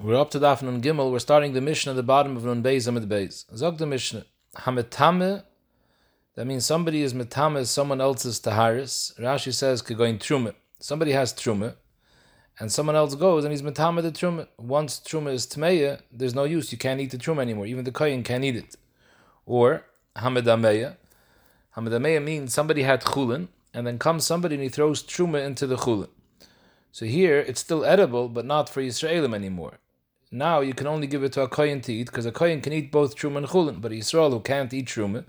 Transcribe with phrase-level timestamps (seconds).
[0.00, 1.10] We're up to Daf Nun Gimel.
[1.10, 3.44] We're starting the Mishnah at the bottom of Nun Beis Amid Beis.
[3.56, 4.26] Zog the Mishnah.
[4.58, 5.42] Hametame.
[6.36, 9.18] That means somebody is metame someone else's taharis.
[9.18, 10.54] Rashi says kegoin trume.
[10.78, 11.74] Somebody has trume,
[12.60, 14.46] and someone else goes and he's metame the trume.
[14.56, 16.70] Once trume is tmeya, there's no use.
[16.70, 17.66] You can't eat the trume anymore.
[17.66, 18.76] Even the kohen can't eat it.
[19.46, 19.84] Or
[20.14, 20.94] hamedameya.
[21.76, 25.76] Hamedameya means somebody had chulin, and then comes somebody and he throws truma into the
[25.76, 26.10] chulin.
[26.92, 29.80] So here it's still edible, but not for Yisraelim anymore.
[30.30, 32.72] Now you can only give it to a kohen to eat because a kohen can
[32.72, 35.24] eat both truma and chulin, but Yisrael who can't eat truma,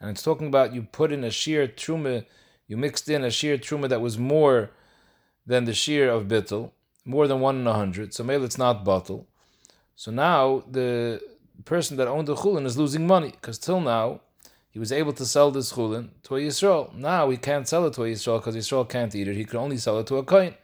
[0.00, 2.24] and it's talking about you put in a shear truma,
[2.66, 4.70] you mixed in a shear truma that was more
[5.46, 6.72] than the shear of bittel,
[7.04, 8.12] more than one in a hundred.
[8.12, 9.28] So maybe it's not bottle.
[9.94, 11.20] So now the
[11.64, 14.20] person that owned the chulin is losing money because till now
[14.70, 16.94] he was able to sell this chulin to a Yisrael.
[16.94, 19.36] Now he can't sell it to a Yisrael because Yisrael can't eat it.
[19.36, 20.54] He can only sell it to a kohen.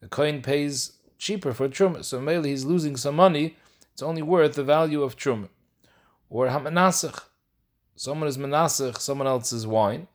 [0.00, 0.92] The kohen pays
[1.24, 2.04] cheaper for truma.
[2.04, 3.56] So maybe he's losing some money.
[3.92, 5.48] It's only worth the value of truma.
[6.28, 7.18] Or hamanasach.
[7.96, 10.06] Someone is manasach someone else's wine.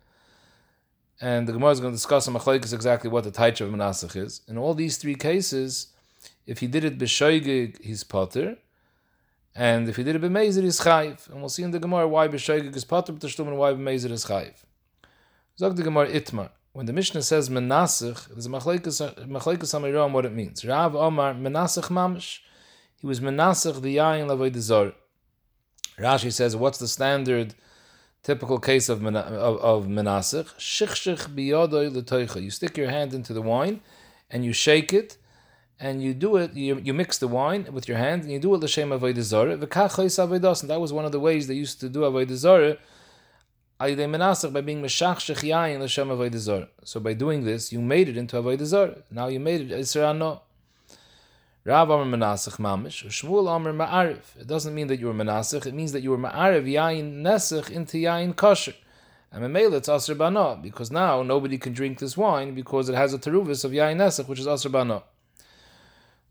[1.19, 4.15] And the Gemara is going to discuss in Machlekes exactly what the type of manasach
[4.15, 4.41] is.
[4.47, 5.87] In all these three cases,
[6.45, 8.57] if he did it b'shoigig, he's potter.
[9.55, 11.27] And if he did it b'mezer, he's chayiv.
[11.30, 14.25] And we'll see in the Gemara why b'shoigig is potter b'tashtum and why b'mezer is
[14.25, 14.57] chayiv.
[15.57, 16.52] Zog the Gemara itmar.
[16.80, 20.63] When the Mishnah says menasich, there's a machlekes amiram on what it means.
[20.63, 22.39] Rav Omar menasich mamish.
[22.95, 24.94] He was menasich the yain lavoi dezor.
[25.97, 27.53] Rashi says, what's the standard,
[28.23, 30.55] typical case of of, of menasich?
[30.55, 32.41] Shichshich biyodoi letoicha.
[32.41, 33.81] You stick your hand into the wine,
[34.31, 35.17] and you shake it,
[35.81, 36.53] and you do it.
[36.53, 39.61] You, you mix the wine with your hand, and you do it l'shem dezor.
[39.61, 42.77] V'kachos avoy And that was one of the ways they used to do avoy dezor
[43.80, 46.67] by being meshachshech yayin l'shem avodah.
[46.83, 48.95] So by doing this, you made it into avodah zor.
[49.09, 50.41] Now you made it no.
[51.66, 54.39] Rav Menasach Mamish, Shmuel Ma'arif.
[54.39, 57.69] It doesn't mean that you were Menasach, it means that you were Ma'arif Yain Nesach
[57.69, 58.73] into Yain Kosher.
[59.31, 63.14] And Memela, it's Asr Bana, because now nobody can drink this wine because it has
[63.14, 65.03] a teruvis of Yain Nesach, which is Asr Bana.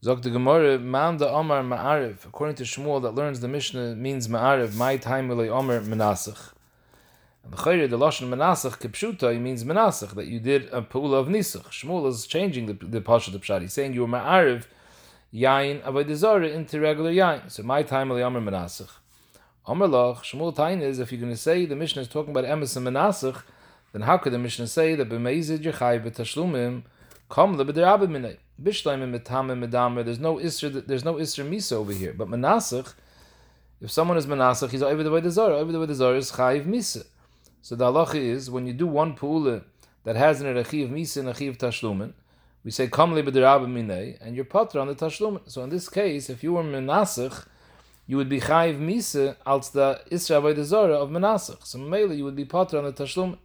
[0.03, 4.75] Zok the Gemara, the Amar Ma'arif, according to Shmuel, that learns the Mishnah means Ma'arif,
[4.75, 6.53] my time will Amar Menasach.
[7.50, 11.14] And the Chayre, the Lashon Menasach Kipshuta, he means Menasach, that you did a Pula
[11.14, 11.64] of Nisach.
[11.64, 13.62] Shmuel is changing the, the Pasha of Pshat.
[13.62, 14.66] He's saying you were Ma'ariv
[15.32, 17.50] Yain Avodah into regular Yain.
[17.50, 18.91] So my time will Yomer Menasach.
[19.66, 22.76] Loch, Shmuel Tain is, if you're going to say the Mishnah is talking about Emes
[22.76, 23.42] and Menasach,
[23.92, 26.82] then how could the Mishnah say that B'meizid Yechai B'tashlumim
[27.28, 28.36] Kom Lebederabim Minay?
[28.62, 32.12] Bishleim Metamim Medamer, there's no Isra, there's no Isra Misa over here.
[32.12, 32.92] But Menasach,
[33.80, 35.41] if someone is Menasach, he's over the way the.
[35.41, 37.06] Over the way the is Chayiv Misa.
[37.63, 39.65] So the halacha is when you do one pu'ula
[40.05, 42.13] that has an achiv misa and achiv tashlumen,
[42.65, 45.41] we say b'derabim minei, and you're patra on the tashlumen.
[45.51, 47.47] So in this case, if you were menasach,
[48.07, 51.65] you would be chayiv misa als the isra the zora of menasach.
[51.65, 53.39] So mainly you would be patra on the tashlumen.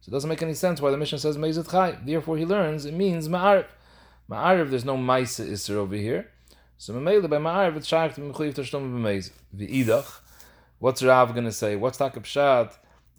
[0.00, 2.04] So it doesn't make any sense why the Mishnah says meizet chayiv.
[2.06, 3.66] Therefore he learns it means ma'ariv.
[4.30, 6.28] Ma'ariv, there's no maisa isra over here.
[6.78, 9.30] So Mamela by Ma'ariv it's shaykh to mechuyev tashlumen b'meiz.
[9.56, 10.20] V'idach,
[10.78, 11.76] what's Rav going to say?
[11.76, 12.24] What's takab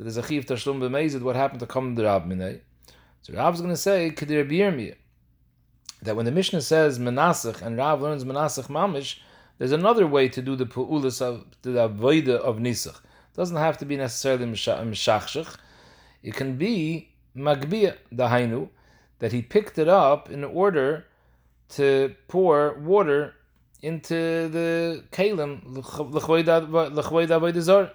[0.01, 2.61] that there's a chiv tashlum b'meizid, what happened to come the Rab Minay?
[3.21, 4.95] So Rab's going to say, Kedir B'yirmiyah,
[6.01, 9.19] that when the Mishnah says Menasach and Rav learns Menasach Mamish,
[9.59, 12.95] there's another way to do the pu'ulas of the avoida of Nisach.
[12.95, 15.55] It doesn't have to be necessarily Meshachshach.
[16.23, 18.69] It can be Magbiyah, Dahainu,
[19.19, 21.05] that he picked it up in order
[21.69, 23.35] to pour water
[23.83, 27.91] into the kalim l'chvoida avoida zor.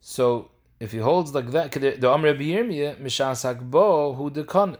[0.00, 4.76] So if he holds like that, the Amr Yirmiyah Mishas Hakbo who dekon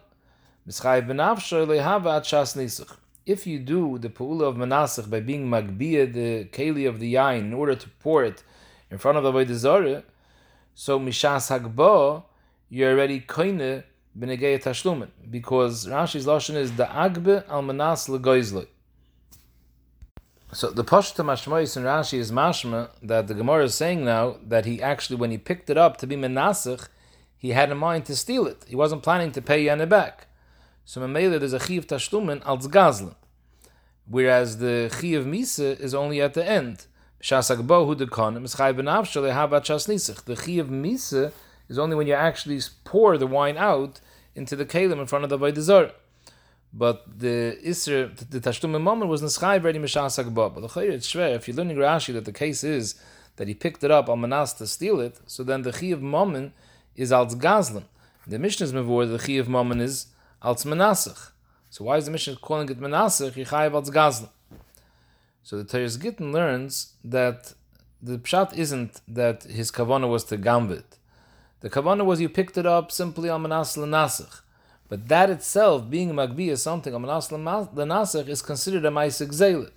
[0.69, 2.97] Mischai Benavsho Lehava At Shas Nisach.
[3.25, 7.41] If you do the Pa'ula of Manasach by being Magbiyah, the Keli of the Yain,
[7.41, 8.43] in order to pour it
[8.91, 10.03] in front of the Avodah
[10.75, 12.25] so Mishas Hakbo,
[12.69, 13.84] you're already Koine
[14.19, 15.09] Benegei Tashlumen.
[15.31, 18.66] Because Rashi's Lashon is the Agbe Al Manas Legoizloi.
[20.54, 24.66] So the Pashta Mashmois and Rashi is mashma that the Gemara is saying now that
[24.66, 26.86] he actually, when he picked it up to be menasich,
[27.36, 28.65] he had in mind to steal it.
[28.68, 30.28] He wasn't planning to pay Yana back.
[30.84, 33.16] So Mamela, there's a chiv tashlumen als gazlan,
[34.06, 36.86] whereas the chiv misa is only at the end.
[37.21, 40.24] Shasak bohu dekon mischay benavshale habat.
[40.24, 41.33] The misa
[41.68, 44.01] is only when you actually pour the wine out
[44.36, 45.91] into the kalim in front of the vaydazar
[46.76, 50.54] but the Isra, the Tashtum moment was Neschai ready Mishas Hagbah.
[50.54, 52.97] But the it's shver, if you're learning Rashi that the case is
[53.36, 56.03] that he picked it up on Manas to steal it, so then the Chi of
[56.03, 56.53] Mammon
[56.97, 57.84] is als Gazlan.
[58.26, 60.06] The Mishnah's Mavur, the Chi of Mammon is
[60.42, 61.30] als Menasach.
[61.71, 64.30] So why is the Mishnah calling it Menasach, Yichayev als Gazlan?
[65.44, 67.54] So the Teres Gittin learns that
[68.03, 70.98] the pshat isn't that his kavana was to gambit.
[71.60, 74.41] The kavana was you picked it up simply on manas lenasach.
[74.94, 79.30] But that itself, being a magbi is something, on manas lenasach, is considered a ma'isik
[79.30, 79.72] zayla.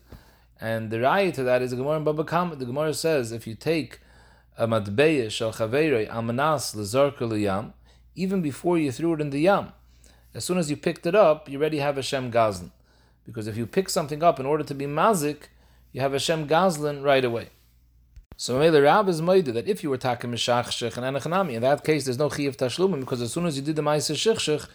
[0.61, 2.55] And the raya to that is the Gemara in Baba Kama.
[2.55, 3.99] The Gemara says if you take
[4.59, 7.73] a matbeya shel chaveirei amanas lezarka liyam,
[8.13, 9.71] even before you threw it in the yam,
[10.35, 12.69] as soon as you picked it up, you already have a shem gazlan.
[13.25, 15.45] Because if you pick something up in order to be mazik,
[15.93, 17.49] you have a shem gazlan right away.
[18.35, 21.83] So the Rab is moide that if you were taking mishachshich and anachanami, in that
[21.83, 24.67] case there's no chiyav tashlumim because as soon as you did the ma'aser shichshich,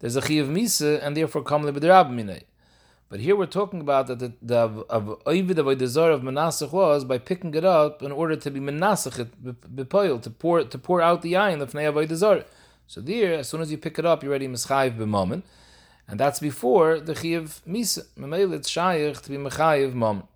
[0.00, 2.42] there's a chiyav misa and therefore kamle b'derab minay.
[3.08, 4.58] But here we're talking about that the the
[4.88, 8.60] of oivid of desire of menasach was by picking it up in order to be
[8.60, 9.30] menasach
[9.74, 12.44] bepoil to pour to pour out the eye the fnei avodah
[12.86, 15.42] So there, as soon as you pick it up, you're ready mischayiv b'momen,
[16.06, 18.06] and that's before the chiyav misa.
[18.18, 20.28] Memel it's shayich to be mechayiv moment.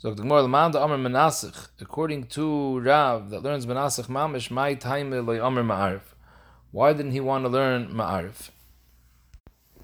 [0.00, 4.74] So the Gemara Laman the Amr Menasich, according to Rav that learns Menasich Mamish, my
[4.74, 6.14] time loy Amr Ma'arif.
[6.70, 8.50] Why didn't he want to learn Ma'arif?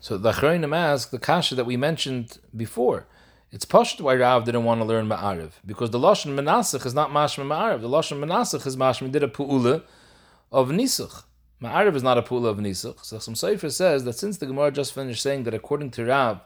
[0.01, 3.07] So the Achroinim ask the kasha that we mentioned before.
[3.51, 7.11] It's pushed why Rav didn't want to learn Ma'arif because the Lashon Menasich is not
[7.11, 7.81] Mashma Ma'arif.
[7.81, 9.83] The Lashon Menasich is Mashma did a pu'ula
[10.53, 11.25] of Nisach.
[11.63, 13.05] Ma'arif is not a pu'ula of Nisach.
[13.05, 16.41] So some Sefer says that since the Gemara just finished saying that according to Rav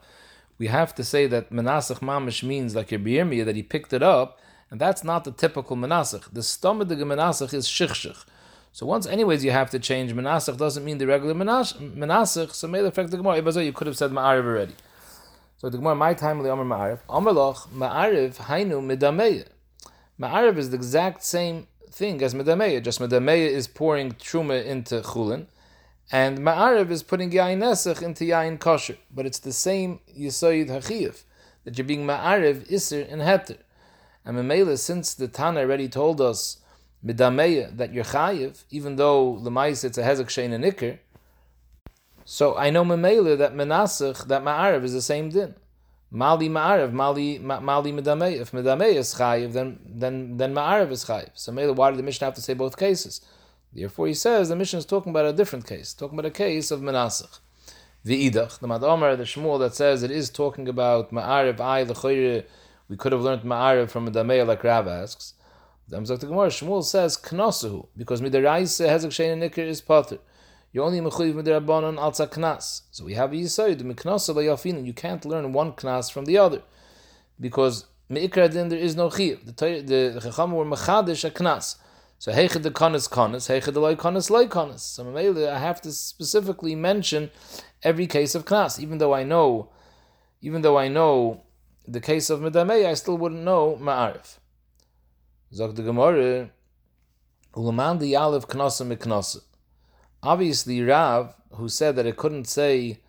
[0.59, 4.03] we have to say that Menasach Mamish means like your Yirmiyah, that he picked it
[4.03, 4.37] up,
[4.69, 6.31] and that's not the typical Menasach.
[6.31, 8.25] The stomach of the Menasach is Shichshich.
[8.79, 12.53] So once, anyways, you have to change Menasach doesn't mean the regular Menasach.
[12.53, 13.61] So may affect the Gemara.
[13.61, 14.73] You could have said Ma'ariv already.
[15.57, 16.99] So the Gemara, my time the Amr Ma'ariv.
[17.09, 19.47] Amr Loch Ma'ariv Hainu Medameya.
[20.17, 22.81] Ma'ariv is the exact same thing as Medameya.
[22.81, 25.47] Just Medameya is pouring truma into Chulin.
[26.09, 28.95] And Ma'ariv is putting Yain Nesach into Yain Kosher.
[29.13, 31.23] But it's the same Yisoyid Hachiyev,
[31.65, 33.57] that you're being Ma'ariv, Isser, and Heter.
[34.23, 36.59] And Mamela, since the Tana already told us,
[37.05, 40.99] Midameya, that you're Chayiv, even though the Mais it's a Hezek Shein and Iker,
[42.25, 45.55] so I know Mamela that Menasach, that Ma'ariv is the same din.
[46.11, 48.41] Mali Ma'ariv, Mali, Mali Midameya.
[48.41, 51.31] If Midameya is Chayiv, then, then, then Ma'ariv is Chayiv.
[51.33, 53.21] So Mela, why did the Mishnah have to say both cases?
[53.73, 56.69] Therefore, he says the Mishnah is talking about a different case, talking about a case
[56.69, 57.39] of Menasach.
[58.05, 62.45] V'idach, the Madomer, the Shmuel that says it is talking about Ma'ariv, I, the
[62.87, 65.33] we could have learned Ma'ariv from a like Rav asks.
[65.89, 70.19] The Shmuel says Knosuhu, because Midaraisa Hezek Shein Nikr is Potter.
[70.71, 72.83] You only mechuyev midirabanon alza knas.
[72.91, 74.85] So we have a yisoid miknasa layafin.
[74.85, 76.61] You can't learn one knas from the other
[77.39, 79.45] because meikra din there is no chiyuv.
[79.47, 81.77] The the chacham were mechadish a knas.
[82.19, 84.81] So heichad the konis konis, heichad the loy konis loy konis.
[84.81, 87.31] So I have to specifically mention
[87.81, 89.71] every case of knas, even though I know,
[90.43, 91.41] even though I know
[91.87, 94.38] the case of medamei, I still wouldn't know ma'arif.
[95.53, 96.51] Zog the Gemara,
[97.55, 99.41] yalev.
[100.21, 102.99] Obviously, Rav, who said that it couldn't say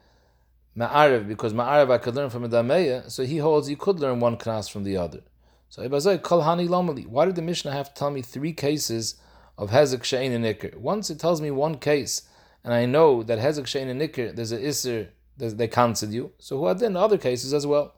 [0.76, 4.36] ma'arif because ma'arif I could learn from medamei, so he holds you could learn one
[4.36, 5.20] knas from the other.
[5.68, 7.06] So Ibazai Kol Hani Lomali.
[7.06, 9.16] Why did the Mishnah have to tell me three cases
[9.56, 10.76] of Hezek Shein and Nikr?
[10.76, 12.22] Once it tells me one case,
[12.64, 16.32] and I know that Hezek Shein and Nikr, there's an Isser, they counted you.
[16.38, 17.94] So who had then other cases as well?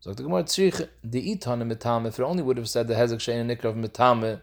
[0.00, 3.18] So the Gemara Tzrich, the Itan Mitame, if it only would have said the Hezek
[3.18, 4.40] Shein and Nikr of Mitame.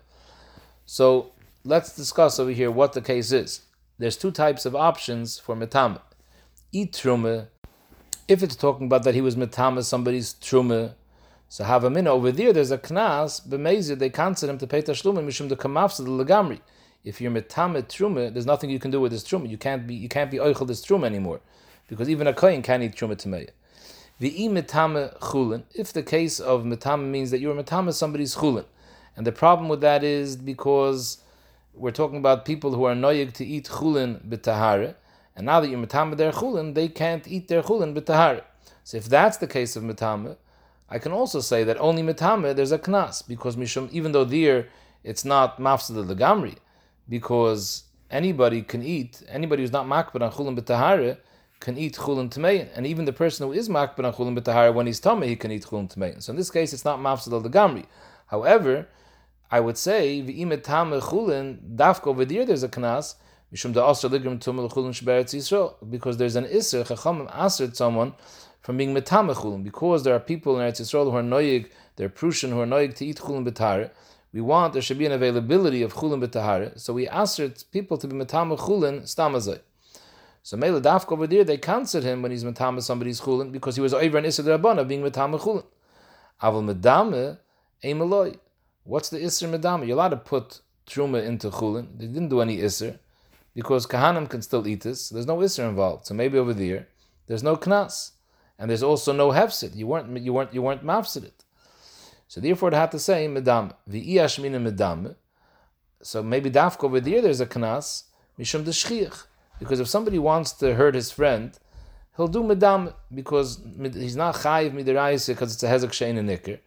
[0.85, 1.31] So
[1.63, 3.61] let's discuss over here what the case is.
[3.97, 6.01] There's two types of options for Mitame.
[6.71, 7.47] Eat Trume,
[8.27, 10.93] if it's talking about that he was Mitame, somebody's Trume,
[11.47, 12.51] so have a minute over there.
[12.51, 13.97] There's a knas b'meizir.
[13.97, 16.59] They cancel him to pay tashlumim mishum the kamafsa the legamri.
[17.03, 19.49] If you're metamet truma, there's nothing you can do with this truma.
[19.49, 21.39] You can't be you can't be oichel this truma anymore,
[21.87, 23.51] because even a kohen can't eat truma tameya.
[24.17, 25.63] The metame chulin.
[25.73, 28.63] If the case of metame means that you're metame somebody's chulin,
[29.17, 31.17] and the problem with that is because
[31.73, 34.95] we're talking about people who are noyig to eat chulin b'tahara,
[35.35, 38.43] and now that you're metame their chulin, they can't eat their chulin b'tahara.
[38.85, 40.37] So if that's the case of metame,
[40.89, 44.69] I can also say that only mitame there's a knas because mishum even though there
[45.03, 46.55] it's not mafsad gamri
[47.09, 51.17] because anybody can eat anybody who's not makbid on chulin b'tahara
[51.59, 54.87] can eat chulin tmein and even the person who is makbid on chulin b'tahara when
[54.87, 57.41] he's tame he can eat chulin tmein so in this case it's not mafsad al
[57.49, 57.85] gamri.
[58.27, 58.87] however
[59.51, 63.15] I would say v'imetame chulin dafko over there there's a knas
[63.53, 68.13] mishum da asr ligrim tumel chulin shberetz yisrael because there's an iser chachamim asr someone
[68.65, 72.49] from being metamechulin because there are people in Eretz Yisrael who are noyig, they're perushin
[72.49, 73.91] who are noyig to eat chulin b'tahara.
[74.33, 77.39] We want there should be an availability of chulin b'tahara, so we ask
[77.71, 79.59] people to be metamechulin stamazay.
[80.45, 83.81] So Mela Dafka over there, they canceled him when he's metama somebody's chulin because he
[83.81, 85.65] was over an Issa of being metama chulin.
[86.39, 87.39] Aval medame,
[87.83, 88.37] emeloi.
[88.83, 89.87] What's the Isser medame?
[89.87, 91.97] You're allowed to put truma into chulin.
[91.97, 92.99] They didn't do any Isser
[93.55, 95.09] because kahanim can still eat this.
[95.09, 96.05] There's no Isser involved.
[96.05, 96.89] So maybe over there,
[97.25, 98.11] there's no knas.
[98.59, 99.75] And there's also no hefsid.
[99.75, 101.43] You weren't you weren't you weren't mafsid it.
[102.27, 103.73] So therefore, it had to say Medame.
[103.89, 105.15] v'iyash mina medam.
[106.03, 108.03] So maybe dafka over there there's a knas
[108.37, 109.23] mishum deshchiach
[109.59, 111.57] because if somebody wants to hurt his friend,
[112.17, 113.61] he'll do medam because
[113.93, 116.59] he's not chayiv midiraisa because it's a hezek shein and nikr,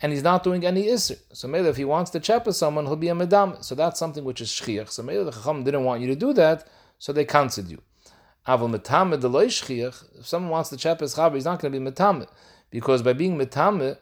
[0.00, 1.16] and he's not doing any iser.
[1.32, 3.62] So maybe if he wants to chapa someone, he'll be a medam.
[3.64, 4.90] So that's something which is shchiach.
[4.90, 6.66] So maybe the chacham didn't want you to do that,
[6.98, 7.80] so they counseled you.
[8.46, 10.20] Aval metame deloy shchiach.
[10.20, 12.26] If someone wants to chapa his chaber, he's not going to be metame
[12.70, 13.98] because by being metame,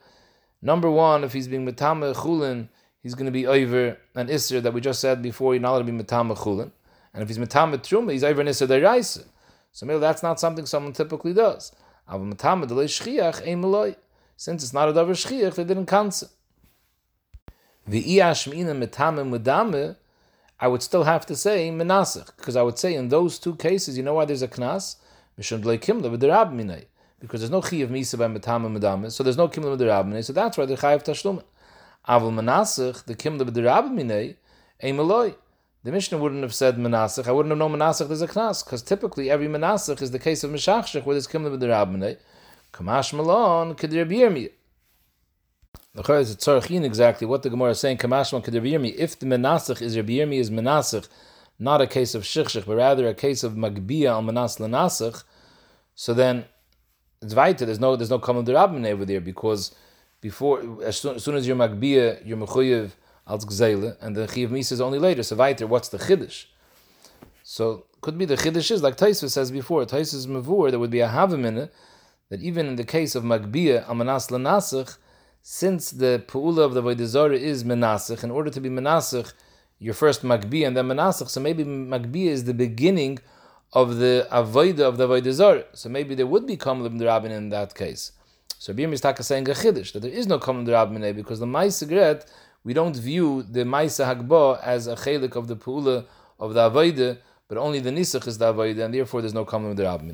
[0.63, 2.69] number one, if he's being metame chulin,
[3.03, 5.55] he's going to be over an iser that we just said before.
[5.55, 6.71] You're not allowed to be metame chulin.
[7.15, 9.25] And if he's metamet truma, he's over nisa deraisa.
[9.73, 11.73] So maybe that's not something someone typically does.
[12.11, 12.45] Since
[14.63, 16.29] it's not a davar shchiach, they didn't cancel.
[20.61, 23.97] I would still have to say menasach, because I would say in those two cases,
[23.97, 24.97] you know why there's a knas?
[25.37, 30.33] Because there's no chi of misa by metame medame, so there's no kimla b'derab so
[30.33, 31.45] that's why the chayiv tashlum.
[32.09, 34.35] Avol menasach, the kimla b'derab minay,
[34.83, 35.37] ein meloi.
[35.85, 37.29] The Mishnah wouldn't have said Menasach.
[37.29, 40.43] I wouldn't have known Menasach is a Knas, because typically every Menasach is the case
[40.43, 42.19] of Meshachshech, where there's Kimle B'derabnei.
[42.73, 44.51] Kamash Malon, Kedir B'yirmi.
[45.95, 48.95] The Chor is a Tzorachin exactly what the Gemara is saying, Kamash Malon, Kedir B'yirmi.
[48.97, 51.09] If the Menasach is Rabbi is Menasach,
[51.59, 55.25] not a case of Shichshech, but rather a case of Magbia al Manas Lenasach,
[55.95, 56.45] so then
[57.21, 57.67] it's weiter.
[57.67, 59.75] There's no there's no Kamel Derabnei over there, because
[60.21, 62.93] before, as soon as, soon as you're Magbia, you're Mechuyev,
[63.29, 65.23] als gzeile, and the chiv misa is only later.
[65.23, 66.47] So weiter, what's the chiddush?
[67.43, 69.85] So could be the chiddush is like Taisva says before.
[69.85, 70.71] Taisva is mavur.
[70.71, 71.69] There would be a havim in
[72.31, 74.99] that even in the case of magbia amanas lenasich,
[75.43, 79.33] since the pu'ula of the Vaidazara is menasich, in order to be menasich,
[79.79, 81.29] your first magbia and then menasich.
[81.29, 83.19] So maybe magbia is the beginning
[83.73, 85.65] of the avoida of the Vaidazara.
[85.73, 88.13] So maybe there would be kamal rabbin in that case.
[88.59, 92.27] So Bir Mistaka saying a chiddush that there is no kamal rabbin because the Maisegret
[92.65, 96.07] we don't view the Maisa Hagba as a chelik of the Pula
[96.39, 99.69] of the Avaida, but only the Nisach is the Avaida, and therefore there's no common
[99.69, 100.13] with the Rabbi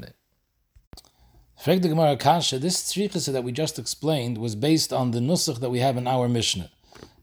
[1.57, 5.61] Frag the Gemara Kasha, this tzrichasa that we just explained was based on the nusach
[5.61, 6.71] that we have in our Mishnah.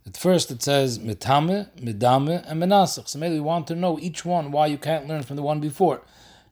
[0.07, 3.07] At first it says mitame, midame, and menasach.
[3.07, 5.59] So maybe we want to know each one why you can't learn from the one
[5.59, 6.01] before.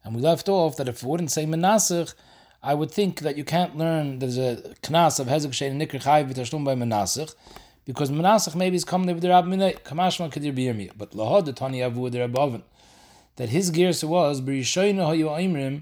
[0.03, 2.13] And we left off that if it wouldn't say menasach,
[2.61, 6.63] I would think that you can't learn there's a knas of hezek shein nikr chayv
[6.63, 7.33] by menasach
[7.89, 11.53] because Menasach maybe is coming with the Rab Minay, Kamashma Kadir Birmi, but Lahod the
[11.53, 12.61] Tani Avu the Rabavin,
[13.37, 15.81] that his gears was Berishoyna Hayu Aimrim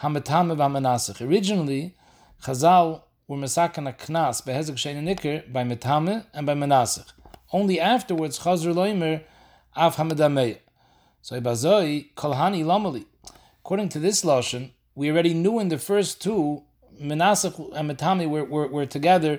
[0.00, 1.20] Hamatame Menasach.
[1.20, 1.94] Originally,
[2.42, 7.12] Chazal were Mesakan a Knas by Hezek Shein Nikr by Metame and by Menasach.
[7.52, 9.22] Only afterwards Chazr Loimer
[9.76, 10.56] Av Hamadameh.
[11.20, 13.04] So Ibazoi Kolhani Lamali.
[13.58, 16.62] According to this lashon, we already knew in the first two
[16.98, 19.38] Menasach and Metame were, were, were together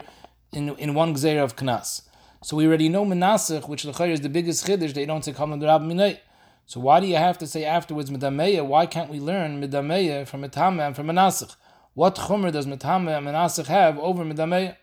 [0.53, 2.03] in, in one gzeir of knas.
[2.43, 4.93] So we already know menasech, which the is the biggest chiddush.
[4.93, 6.19] They don't say the rabbi minay.
[6.65, 8.65] So why do you have to say afterwards medameya?
[8.65, 11.55] Why can't we learn medameya from metame and from menasech?
[11.93, 14.77] What chumer does metame and menasech have over medameya?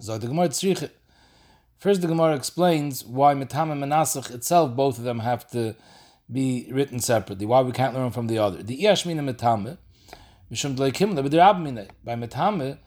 [0.00, 0.50] So the Gemara.
[1.78, 5.74] First, the Gemara explains why metame and menasech itself, both of them have to
[6.30, 7.46] be written separately.
[7.46, 8.62] Why we can't learn from the other.
[8.62, 9.78] The iashmina metame,
[10.50, 12.78] mishum dleikim By metame,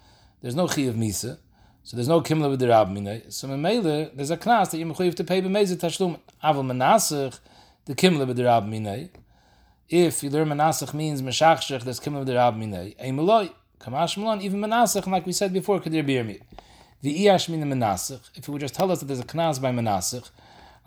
[0.42, 1.40] there's no chi of misa.
[1.86, 3.32] So there's no kimla with the rab minay.
[3.32, 6.18] So memele there's a knas that you mechuyev to pay b'mezid tashlum.
[6.44, 7.40] Aval menasach
[7.86, 9.10] the kimla with the rab minay.
[9.88, 12.96] If you learn menasach means meshachshech, there's kimla with the rab minay.
[13.00, 16.40] Ein meloi kamash melon even menasach like we said before could there be me.
[17.04, 18.32] The iash min menasach.
[18.34, 20.32] If you would just tell us that there's a knas by menasach,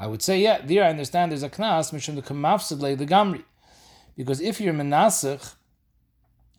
[0.00, 0.62] I would say yeah.
[0.66, 3.44] There I understand there's a knas mishum the kamafsid le the gamri.
[4.16, 5.54] Because if your menasach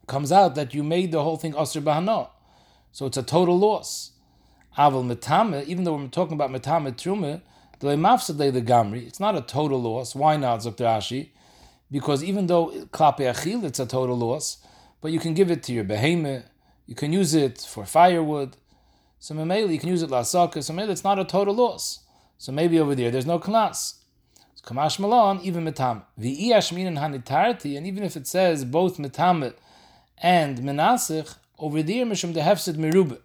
[0.07, 2.29] comes out that you made the whole thing asr bahano,
[2.93, 4.13] so it's a total loss.
[4.79, 7.41] Aval metame, even though we're talking about metame trume,
[7.79, 10.15] the mafsadei the gamri, it's not a total loss.
[10.15, 10.85] Why not, Dr.
[10.85, 11.31] Ashi?
[11.91, 14.59] Because even though klape achil, it's a total loss,
[15.01, 16.43] but you can give it to your beheme,
[16.85, 18.55] you can use it for firewood.
[19.19, 20.63] So maybe you can use it lasaka.
[20.63, 21.99] So maybe it's not a total loss.
[22.37, 23.95] So maybe over there there's no knas.
[24.63, 26.03] Kamash malon even metam.
[26.17, 29.53] Iashmin hanitarti, and even if it says both metam
[30.17, 33.19] and menasich over there mishum the hefsid merube.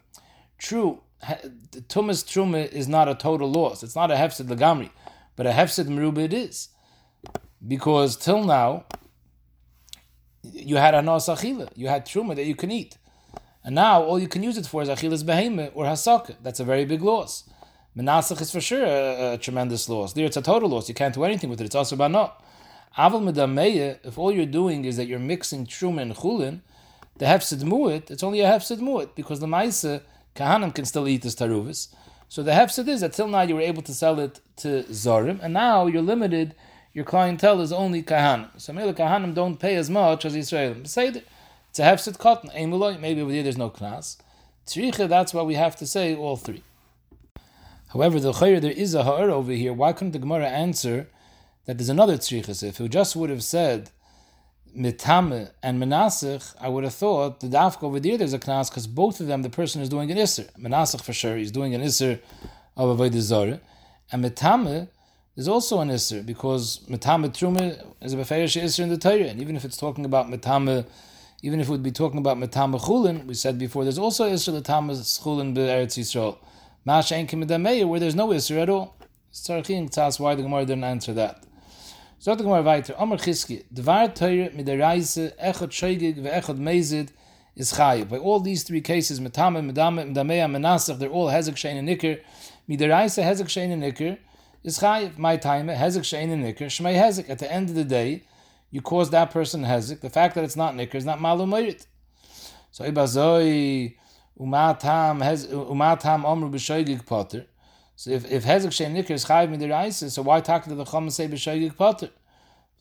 [0.59, 1.01] True,
[1.89, 3.83] Tumas Truma is not a total loss.
[3.83, 4.91] It's not a Hefsid Lagamri,
[5.37, 6.69] but a Hefsid Meruba it is.
[7.67, 8.85] Because till now,
[10.43, 12.99] you had Anos Achila, you had Truma that you can eat.
[13.65, 16.37] And now all you can use it for is achilas behemah or hasaka.
[16.43, 17.49] That's a very big loss.
[17.97, 20.13] Menasach is for sure a, a, tremendous loss.
[20.13, 20.89] There it's a total loss.
[20.89, 21.65] You can't do anything with it.
[21.65, 22.33] It's also banot.
[22.99, 26.61] Aval if all you're doing is that you're mixing truma and chulin,
[27.17, 30.03] the hefsid mu'it, it's only a hefsid mu'it, because the maisa,
[30.35, 31.89] kahanim can still eat this taruvis.
[32.29, 35.39] So the hefsid is that till now you were able to sell it to Zorim,
[35.43, 36.55] and now you're limited,
[36.93, 38.49] your clientele is only kahanim.
[38.61, 40.87] So maybe the kahanim don't pay as much as Israelim.
[40.87, 42.51] Say it's a hefsid cotton,
[43.01, 44.17] maybe over there there's no knas.
[44.67, 46.63] Tzricha, that's why we have to say all three.
[47.89, 49.73] However, the chayr there is a ha'ar over here.
[49.73, 51.09] Why couldn't the Gemara answer
[51.67, 52.63] that there's another tzrichas?
[52.63, 53.91] If it just would have said
[54.77, 58.87] mitame and menasich, I would have thought the dafka over there there's a knas because
[58.87, 60.45] both of them the person is doing an iser.
[60.59, 62.21] Menasich for sure, he's doing an iser
[62.77, 63.61] of avodah zarah,
[64.11, 64.89] and mitame
[65.37, 69.41] is also an iser because mitame truma is a beferish iser in the Torah, and
[69.41, 70.87] even if it's talking about mitame.
[71.43, 74.93] Even if we'd be talking about metame chulin, we said before, there's also isra letame
[74.93, 76.39] chulin be'eretz Yisrael.
[76.87, 78.95] Masha Enkim where there's no Isra at all.
[79.33, 81.43] Sarchin tells why the Gemara didn't answer that.
[82.25, 82.95] So the Gemara weiter.
[82.97, 87.11] Amar Chizki, Dvar Teire mit der Reise, Echot Shoigig, ve Echot Mezid,
[87.55, 88.09] is Chayiv.
[88.09, 92.21] By all these three cases, Metame, Medame, Medamea, Menasach, they're all Hezek, Shein, and Nicker.
[92.67, 94.17] Mit der Hezek, Shein, and Nicker,
[94.63, 95.19] is Chayiv.
[95.19, 97.29] My time, Hezek, Shein, and Nicker, Shmei Hezek.
[97.29, 98.23] At the end of the day,
[98.71, 100.01] you cause that person Hezek.
[100.01, 101.87] The fact that it's not Nicker is not Malum Merit.
[102.71, 103.97] So Ibazoi,
[104.41, 107.45] umatam umatam omru b'shoygig potter.
[107.97, 111.05] So if if hezek shem nikr is chayv midiraisa, so why talk to the chum
[111.05, 112.11] and say b'shoygig potter?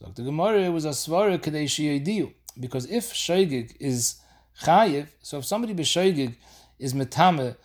[0.02, 0.24] Dr.
[0.24, 4.16] Gemara was a svara kadei shiyidiu because if shoygig is
[4.64, 6.36] chayiv, so if somebody b'shoygig
[6.80, 7.56] is metame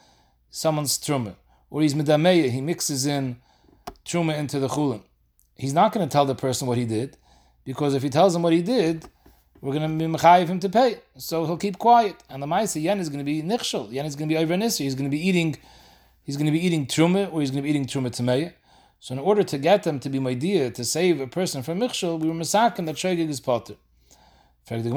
[0.51, 1.35] someone's truma
[1.71, 3.37] or he's medameya, he mixes in
[4.05, 5.03] truma into the chulin.
[5.55, 7.17] He's not going to tell the person what he did
[7.65, 9.07] because if he tells him what he did,
[9.61, 11.01] we're going to be mechayiv him to pay.
[11.17, 12.17] So he'll keep quiet.
[12.31, 13.93] And the Maisa, Yen is going to be nichshel.
[13.93, 15.57] Yen is going to be over He's going to be eating,
[16.29, 18.53] he's going to be eating truma, or he's going to be eating truma tamei.
[19.01, 22.21] So in order to get them to be maidia, to save a person from nichshel,
[22.21, 23.77] we were masakin that shogig is potter.
[24.71, 24.93] Even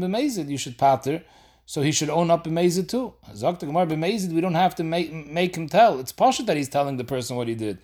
[0.00, 1.22] b'mezid, you should pater,
[1.64, 3.14] so he should own up b'mezid too.
[3.32, 3.86] Zok the Gemara
[4.34, 5.98] we don't have to make, make him tell.
[5.98, 7.78] It's poshut that he's telling the person what he did.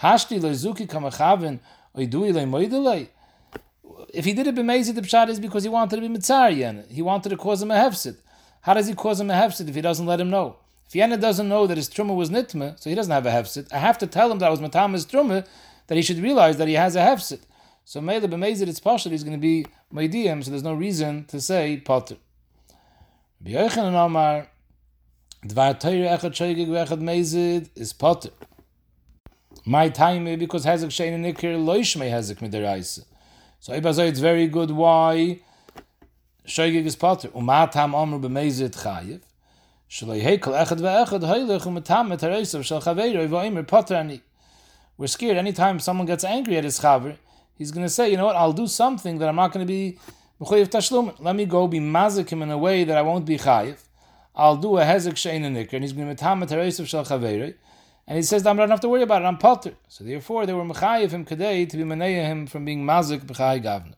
[0.00, 1.58] Hashti lezuki kamachavin,
[1.96, 3.08] oidui le moidelei
[4.12, 7.02] if he did it b'mezid, the pshat is because he wanted to be mitzar He
[7.02, 8.16] wanted to cause him a hefsid.
[8.60, 10.56] How does he cause him a hefsid if he doesn't let him know?
[10.86, 13.72] If Yena doesn't know that his truma was nitma, so he doesn't have a hefsid.
[13.72, 15.46] I have to tell him that I was matam his truma,
[15.86, 17.40] that he should realize that he has a hefsid.
[17.84, 21.40] So Mele b'mezid, it's partial, he's going to be maidiyim, so there's no reason to
[21.40, 22.16] say potter.
[23.44, 24.48] B'yoichan and Omar,
[25.44, 28.30] dvar teire echad shoygig v'echad mezid is potter.
[29.66, 33.04] My time, eh, because hezek shein nikir loishmei hezek midiraisa.
[33.60, 35.40] So Ibazay, it's very good why
[36.46, 37.28] Shoygig is Potter.
[37.28, 39.22] Umatam Amru b'mezit chayiv.
[39.96, 40.08] We're
[45.06, 47.16] scared anytime someone gets angry at his chaver,
[47.56, 49.72] he's going to say, you know what, I'll do something that I'm not going to
[49.72, 49.96] be.
[50.40, 53.76] Let me go be mazik him in a way that I won't be chayiv.
[54.34, 57.04] I'll do a hezek shein and and he's going to be matam et hareisav shal
[57.04, 57.54] chaveiro.
[58.08, 59.74] And he says, I don't have to worry about it, I'm potter.
[59.86, 63.62] So therefore, they were mechayiv him kadei to be meneya him from being mazik b'chai
[63.62, 63.94] gavna.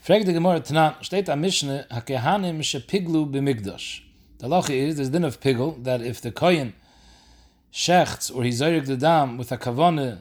[0.00, 4.00] Frag the Gemara Tanan, steht a Mishnah, ha-kehanim she-piglu b'migdash.
[4.42, 6.74] The loch is, there's din of pigl, that if the kohen
[7.72, 10.18] shechts, or he zoyrik the dam with a kavone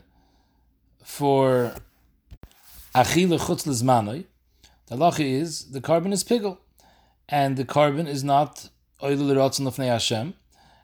[1.04, 1.74] for
[2.94, 4.26] achile chutz lezmanoi,
[4.86, 6.60] the loch is, the korban is pigl,
[7.30, 8.70] and the korban is not
[9.02, 10.36] oil l'rotzen l'fnei Hashem,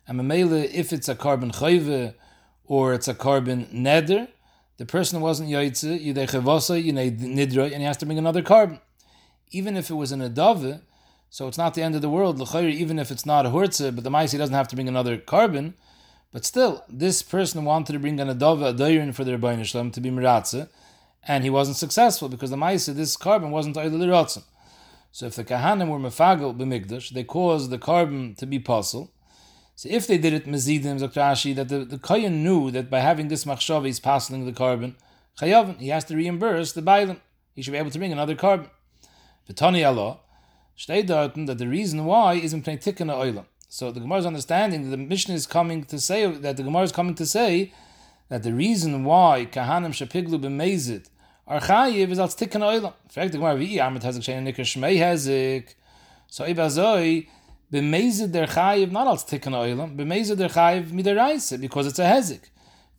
[0.08, 2.16] and Mamela, if it's a korban chayve
[2.66, 4.30] or it's a korban neder,
[4.78, 8.80] the person wasn't yaitze, yidei chavasa, yidei nidra, and he has to bring another korban.
[9.52, 10.82] Even if it was an adave,
[11.30, 14.04] so it's not the end of the world, even if it's not a hurtze, but
[14.04, 15.74] the maisi doesn't have to bring another korban,
[16.32, 20.10] but still, this person wanted to bring an adave, a for their Rebbeinu to be
[20.10, 20.70] miratze,
[21.28, 24.28] and he wasn't successful because the maisi, this korban wasn't oil
[25.12, 29.10] So if the kahanim were mefagel b'migdash, they caused the korban to be pasul,
[29.78, 33.28] so if they did it mezidim, Zakrashi, that the, the kohen knew that by having
[33.28, 34.96] this machshava he's passing the korban,
[35.40, 37.20] chayavin, he has to reimburse the bailim.
[37.54, 38.72] He should be able to bring another korban.
[39.48, 40.18] V'tani Allah,
[40.86, 43.46] that the reason why is in pnei tikkana oilam.
[43.70, 46.84] So the Gemara is understanding that the Mishnah is coming to say, that the Gemara
[46.84, 47.74] is coming to say,
[48.30, 51.08] that the reason why kahanim shapiglu b'mezid
[51.48, 52.94] are chayiv is als tikkana oilam.
[53.04, 55.74] In fact, the Gemara, v'i amet hazik shein nikar shmei hazik.
[56.28, 57.28] So ibazoi,
[57.74, 62.50] b'mezid der chayiv not als tikkun oilam, b'mezid der chayiv midaraisa because it's a hezik.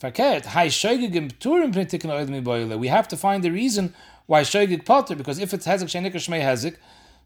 [0.01, 0.41] Tikkun.
[2.79, 3.95] We have to find the reason
[4.27, 6.77] why shoygig potter because if it's hezik shenikar shmei hezik,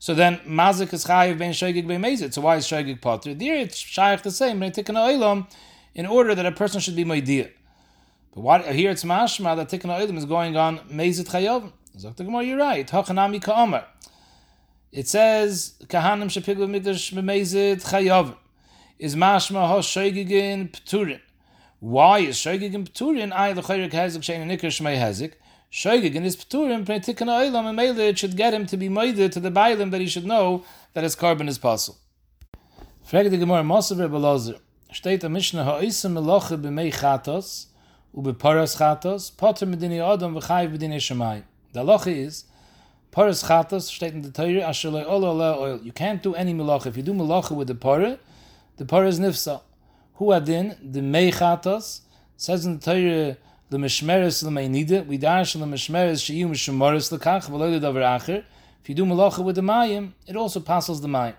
[0.02, 2.32] So then mazik is chayiv ben shoygig ben mezid.
[2.32, 3.34] So why is shoygig potter?
[3.34, 4.58] There it's shaykh the same.
[4.58, 5.48] But tikkun oilam,
[5.94, 7.52] in order that a person should be moidia.
[8.34, 11.70] But what here it's mashma that tikkun oilam is going on mezid chayav.
[11.96, 12.84] Zok the Gemara, you're right.
[12.84, 13.84] Hachanami ka'omer.
[14.90, 18.34] It says kahanim shepiglu midrash b'mezid chayav.
[18.98, 21.20] Is mashma ho shoygigin pturin.
[21.78, 23.32] Why is shoygigin pturin?
[23.32, 25.34] I the chayrik hezik shein nikr shmei hezik.
[25.72, 29.50] Shoygig is Pturim, Pneitikana Oilam, and it should get him to be Moide to the
[29.50, 31.96] Bailim that he should know that his korban is pasul.
[33.02, 34.60] Frag the Gemara, Mosav Rebbe Lozer,
[34.92, 37.68] steht a Mishnah, Ha'isam Meloche b'mei Chatos,
[38.14, 41.42] u b'paras Chatos, Potter medini Adam v'chayiv b'dini Shemai.
[41.72, 42.44] The Loche is,
[43.10, 45.80] Paras Chatos, steht in the Torah, Asher loy ola oil.
[45.82, 46.88] You can't do any Meloche.
[46.88, 48.18] If you do Meloche with the Parah,
[48.76, 49.62] the Parah is Nifsa.
[50.16, 52.02] Hu adin, the Mei Chatos,
[52.36, 53.38] says in the Torah,
[53.72, 58.44] the mishmeres l'meinida, we dash the mishmeres sheyu mishemoris l'kach, v'lo davar acher.
[58.82, 61.36] If you do malacha with the mayim, it also passes the mayim.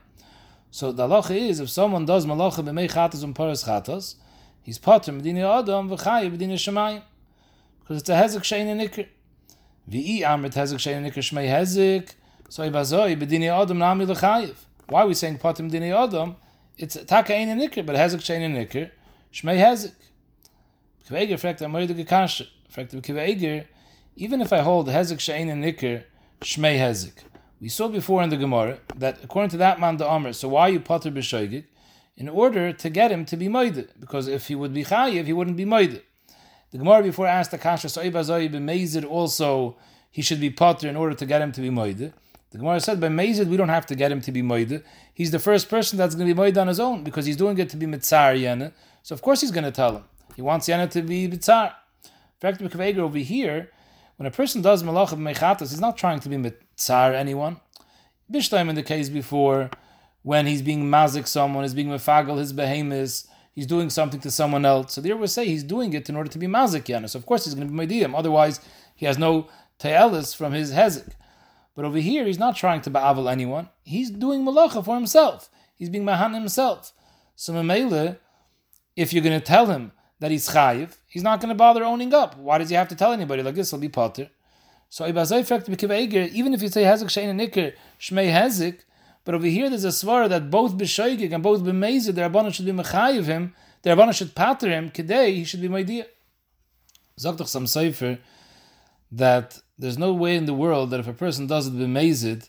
[0.72, 4.16] So the halacha is, if someone does malacha b'mei chatas and paras chatas,
[4.64, 7.04] he's potter medina adam v'chayi medina shemayim.
[7.82, 9.06] Because it's a hezek shein and nikr.
[9.88, 12.16] V'i amrit hezek shein and nikr shmei hezek,
[12.50, 14.56] so ibazoi b'dini adam nami l'chayiv.
[14.90, 16.36] Why are we saying potter medina adam?
[16.80, 18.90] It's taka ein and nikr, but hezek shein and nikr,
[19.32, 19.92] shmei hezek.
[21.10, 22.48] Kveger fragt a moide gekashe.
[22.74, 23.66] Fragt the Kveger,
[24.16, 26.06] even if I hold Hezek Shein and Nicker,
[26.42, 27.24] Shmei Hezek.
[27.60, 30.70] We saw before in the Gemara that according to that man the Omer, so why
[30.70, 31.66] you potter b'shoigig?
[32.16, 35.34] In order to get him to be moide, because if he would be chayiv, he
[35.34, 36.02] wouldn't be moide.
[36.72, 39.78] The Gemara before asked the kasha, so ibazoi b'meizid also
[40.12, 42.14] he should be potter in order to get him to be moide.
[42.52, 44.84] The Gemara said by Mezid we don't have to get him to be moide.
[45.14, 47.58] He's the first person that's going to be moide on his own because he's doing
[47.58, 48.72] it to be mitzar yene.
[49.02, 50.04] So of course he's going to tell him.
[50.36, 51.74] He wants Yana to be Bitzar.
[52.42, 53.70] Fact, over here,
[54.18, 57.60] when a person does Malach of Mechatas, he's not trying to be Mitzar anyone.
[58.32, 59.70] Bishtaim in the case before,
[60.24, 64.66] when he's being mazik someone, he's being mefagel his behemoths, he's doing something to someone
[64.66, 64.94] else.
[64.94, 67.10] So there we say he's doing it in order to be mazik yana.
[67.10, 68.16] So of course he's going to be medium.
[68.16, 68.60] Otherwise,
[68.96, 69.48] he has no
[69.80, 71.12] te'elis from his hezek.
[71.76, 73.70] But over here, he's not trying to ba'avel anyone.
[73.84, 75.50] He's doing malacha for himself.
[75.76, 76.94] He's being mahan himself.
[77.36, 78.18] So Mamele,
[78.96, 79.92] if you're going to tell him
[80.24, 82.38] that he's chayiv, he's not going to bother owning up.
[82.38, 83.72] Why does he have to tell anybody like this?
[83.72, 84.30] He'll be potter.
[84.88, 88.80] So even if you say hezek shein and shmei hezek,
[89.26, 92.66] but over here there's a svara that both b'shoigig and both b'mezid, the rabbanon should
[92.66, 94.92] be mechayiv him, the rabbanon should patter him.
[94.92, 96.06] Today he should be meidia.
[97.20, 98.18] Zok some sefer
[99.12, 102.48] that there's no way in the world that if a person does it b'mezid,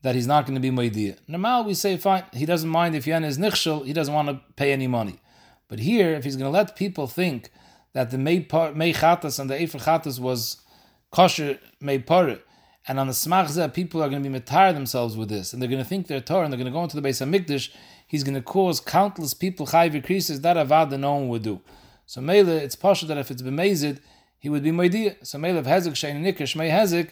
[0.00, 1.18] that he's not going to be meidia.
[1.28, 4.40] Normal we say fine, he doesn't mind if Yan is nichshel, he doesn't want to
[4.56, 5.20] pay any money.
[5.68, 7.50] But here, if he's going to let people think
[7.92, 10.62] that the Mei Chatas and the Efer Chatas was
[11.10, 12.40] kosher Mei Pare,
[12.86, 15.70] and on the Smachzeh, people are going to be metar themselves with this, and they're
[15.70, 17.70] going to think they're Torah, and they're going to go into the base of Mikdash,
[18.06, 21.60] he's going to cause countless people chayv creases, that avad that no one would do.
[22.04, 24.00] So Mele, it's possible that if it's bemazed,
[24.38, 25.16] he would be Moidia.
[25.26, 27.10] So Mele, if Hezek, Shein, Nikish, Mei Hezek,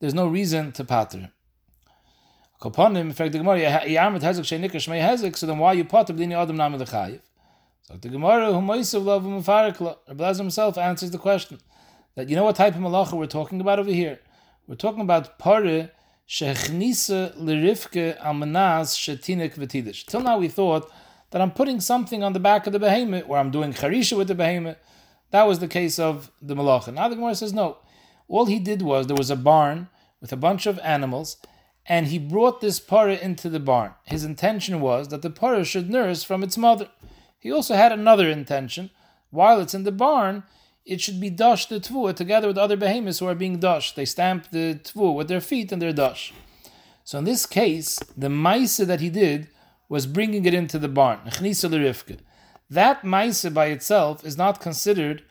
[0.00, 1.30] there's no reason to pater.
[2.60, 5.84] Koponim, in fact, the Gemara, Yamet Hezek, Shein, Nikish, Mei Hezek, so then why you
[5.84, 7.20] pater, b'dini Adam Nam Lechayiv?
[7.88, 11.58] So the Gemara, Rabbi himself answers the question
[12.16, 14.18] that you know what type of malacha we're talking about over here.
[14.66, 15.92] We're talking about pare
[16.28, 20.04] shechnisa lirifke almanas shetinik v'tidish.
[20.04, 20.90] Till now we thought
[21.30, 24.26] that I'm putting something on the back of the behemoth, or I'm doing charisha with
[24.26, 24.78] the behemoth.
[25.30, 26.92] That was the case of the malacha.
[26.92, 27.78] Now the Gemara says no.
[28.26, 31.36] All he did was there was a barn with a bunch of animals,
[31.86, 33.94] and he brought this para into the barn.
[34.06, 36.88] His intention was that the para should nurse from its mother.
[37.46, 38.90] He also had another intention.
[39.30, 40.42] While it's in the barn,
[40.84, 43.94] it should be dashed the tvua together with other behemoths who are being dashed.
[43.94, 46.34] They stamp the tvua with their feet and dash.
[47.04, 49.46] So in this case, the maisa that he did
[49.88, 51.20] was bringing it into the barn.
[51.24, 55.22] That maisa by itself is not considered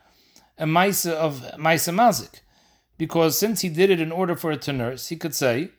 [0.57, 2.39] a maisa of maisa mazik,
[2.97, 5.71] because since he did it in order for it to nurse, he could say,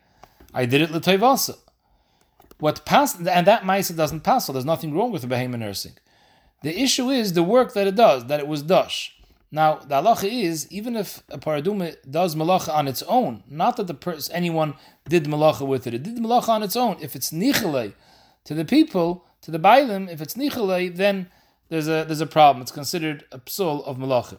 [0.53, 1.57] "I did it l'toivasa."
[2.59, 4.45] What passed, and that maisa doesn't pass.
[4.45, 5.97] So there's nothing wrong with the behemoth nursing.
[6.63, 9.17] The issue is the work that it does, that it was dash.
[9.51, 13.87] Now, the halacha is, even if a paraduma does malacha on its own, not that
[13.87, 14.75] the person, anyone
[15.09, 16.97] did malacha with it, it did malacha on its own.
[17.01, 17.93] If it's nichale
[18.45, 21.31] to the people, to the bailim, if it's nichale, then
[21.69, 22.63] there's a there's a problem.
[22.63, 24.39] It's considered a psul of malacha.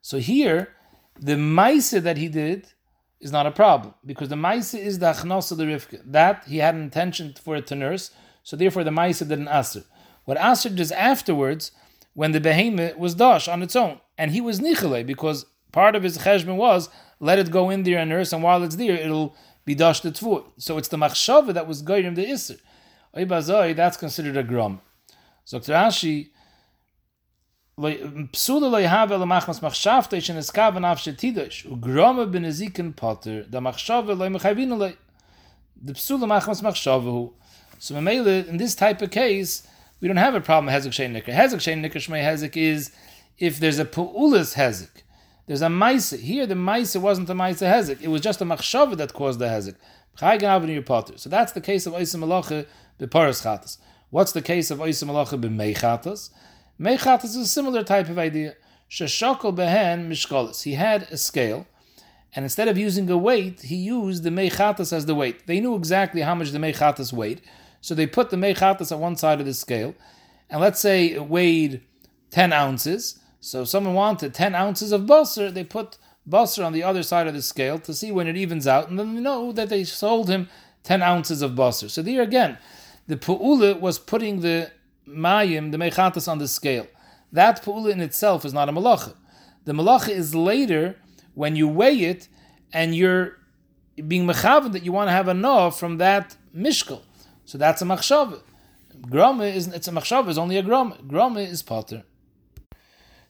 [0.00, 0.74] So here,
[1.18, 2.68] the maisa that he did
[3.20, 6.74] is not a problem because the maisa is the achnasa the rifka that he had
[6.74, 8.10] an intention for it to nurse.
[8.42, 9.84] So therefore, the maisa didn't answer.
[10.28, 11.72] What Aser does afterwards,
[12.12, 16.02] when the behemoth was dash on its own, and he was nichale because part of
[16.02, 19.34] his cheshbon was let it go in there and nurse, and while it's there, it'll
[19.66, 20.44] bidash the tvur.
[20.58, 22.56] So it's the machshava that was goyim the iser.
[23.16, 24.82] Oibazoi, that's considered a grom.
[25.46, 26.28] So Rashi,
[27.78, 33.44] psula lo yhave le machmas machshavte shen eskav naf shetidosh u groma ben eziken potter
[33.44, 34.92] da machshava lo mechayvin lo
[35.80, 37.32] the psula machmas machshava
[37.78, 39.66] so memele in this type of case
[40.00, 42.90] we don't have a problem hezek shein nikr hezek shein nikr shmei hezek is
[43.38, 45.02] if there's a pu'ulas hezek
[45.46, 48.96] there's a maisa here the maisa wasn't a maisa hezek it was just a machshava
[48.96, 49.76] that caused the hezek
[50.20, 50.26] so
[51.30, 52.66] that's the case of Oisim Malacha
[52.98, 53.78] Beparas Chatas.
[54.10, 56.30] What's the case of Oisim Malacha B'meichatas?
[56.80, 58.56] Meichatas is a similar type of idea.
[58.90, 60.64] Sheshakol behen mishkolis.
[60.64, 61.68] He had a scale,
[62.34, 65.46] and instead of using a weight, he used the meichatas as the weight.
[65.46, 67.40] They knew exactly how much the meichatas weighed,
[67.80, 69.94] so they put the meichatas on one side of the scale,
[70.50, 71.82] and let's say it weighed
[72.30, 73.20] 10 ounces.
[73.40, 77.26] So if someone wanted 10 ounces of basar, they put basar on the other side
[77.26, 79.84] of the scale to see when it evens out, and then you know that they
[79.84, 80.48] sold him
[80.82, 81.90] 10 ounces of basar.
[81.90, 82.58] So there again,
[83.06, 84.70] the pu'ula was putting the
[85.06, 86.86] mayim, the mechatas on the scale.
[87.32, 89.14] That pu'ula in itself is not a malacha.
[89.64, 90.96] The malacha is later
[91.34, 92.28] when you weigh it
[92.72, 93.38] and you're
[94.06, 97.02] being mechavan that you want to have a no from that mishkal.
[97.48, 98.42] So that's a machshava.
[99.00, 100.98] Grama is it's a machshava is only a grama.
[101.06, 102.02] Grama is potter.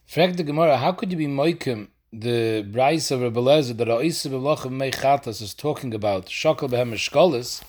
[0.07, 4.29] Frag the Gemara, how could you be moikim the Bryce of Rebbe Lezer that Oisa
[4.29, 7.63] B'Lochem Meichatas is talking about Shokal Behem Mishkolis,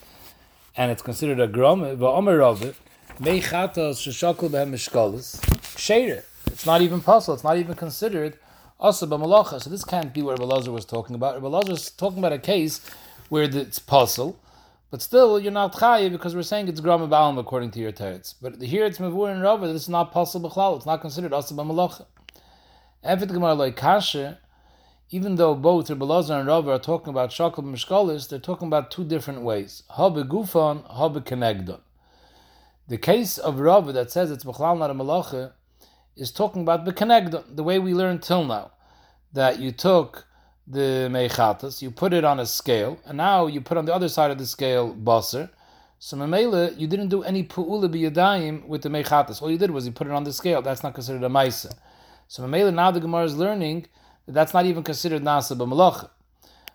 [0.76, 2.82] and it's considered a Grom, V'Omer Rove,
[3.20, 5.40] Meichatas Shokal Behem Mishkolis,
[5.78, 6.24] Sheire.
[6.48, 8.40] It's not even possible, it's not even considered
[8.80, 9.62] Asa B'Malacha.
[9.62, 11.36] So this can't be what Rebbe Lezer was talking about.
[11.36, 12.82] Rebbe Lezer is talking about a case
[13.28, 14.40] where it's possible,
[14.91, 18.36] but still you're not chayi because we're saying it's Grom Ba'alim according to your teretz.
[18.41, 21.54] But here it's Mavur and Rove, this is not possible B'Chlal, it's not considered Asa
[21.54, 22.06] B'Malacha.
[23.04, 24.39] Evit Gemara like Kasha,
[25.12, 29.04] even though both Rebbe and Rav are talking about Shakal Mishkalis, they're talking about two
[29.04, 29.84] different ways.
[29.91, 31.80] Habe Gufan, Habe Kenegdon.
[32.88, 35.54] The case of Rav that says it's Bechlal not a Malacha
[36.15, 38.71] is talking about Bekenegdon, the way we learned till now.
[39.34, 40.25] That you took
[40.70, 44.08] the Meichatas, you put it on a scale, and now you put on the other
[44.08, 45.50] side of the scale Basar.
[45.98, 49.42] So Mamela, you didn't do any Pu'ula biyadayim with the Meichatas.
[49.42, 50.62] All you did was you put it on the scale.
[50.62, 51.74] That's not considered a Maisa.
[52.28, 53.88] So Mamela, now the Gemara is learning
[54.28, 56.10] that that's not even considered Nasa b'malacha.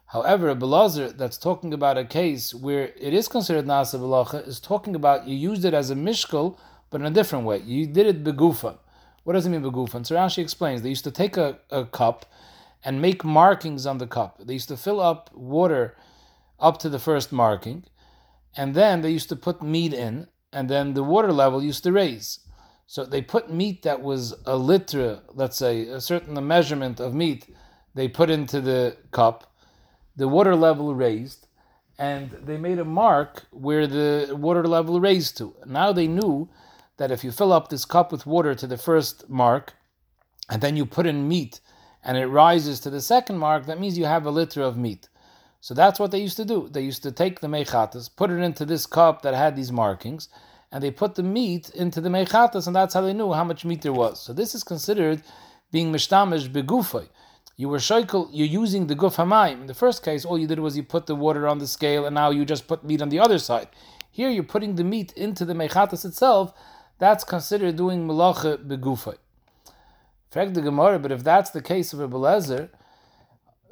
[0.07, 4.59] However, a Belazar that's talking about a case where it is considered Nasa b'malacha is
[4.59, 6.59] talking about you used it as a mishkal,
[6.91, 7.59] but in a different way.
[7.59, 8.77] You did it begufa.
[9.23, 10.05] What does it mean begufa?
[10.05, 12.27] So Rashi explains they used to take a, a cup
[12.85, 14.39] and make markings on the cup.
[14.45, 15.97] They used to fill up water
[16.61, 17.85] up to the first marking,
[18.57, 21.93] and then they used to put meat in, and then the water level used to
[21.93, 22.41] raise.
[22.87, 27.49] So they put meat that was a litra, let's say a certain measurement of meat,
[27.95, 29.53] they put into the cup,
[30.17, 31.49] the water level raised,
[31.99, 35.55] and they made a mark where the water level raised to.
[35.65, 36.51] Now they knew
[36.99, 39.73] that if you fill up this cup with water to the first mark,
[40.51, 41.61] and then you put in meat,
[42.05, 45.09] and it rises to the second mark, that means you have a liter of meat.
[45.61, 46.69] So that's what they used to do.
[46.71, 50.29] They used to take the mechatas, put it into this cup that had these markings,
[50.71, 53.65] and they put the meat into the mechatas, and that's how they knew how much
[53.65, 54.21] meat there was.
[54.21, 55.23] So this is considered
[55.73, 57.09] being mishtamish begufay.
[57.57, 59.63] You were shaykel, you're using the guf hamayim.
[59.63, 62.05] In the first case, all you did was you put the water on the scale,
[62.05, 63.69] and now you just put meat on the other side.
[64.11, 66.53] Here, you're putting the meat into the mechatas itself.
[66.99, 69.17] That's considered doing malacha begufay.
[70.35, 72.69] Frag the Gemara, but if that's the case of a Belezer,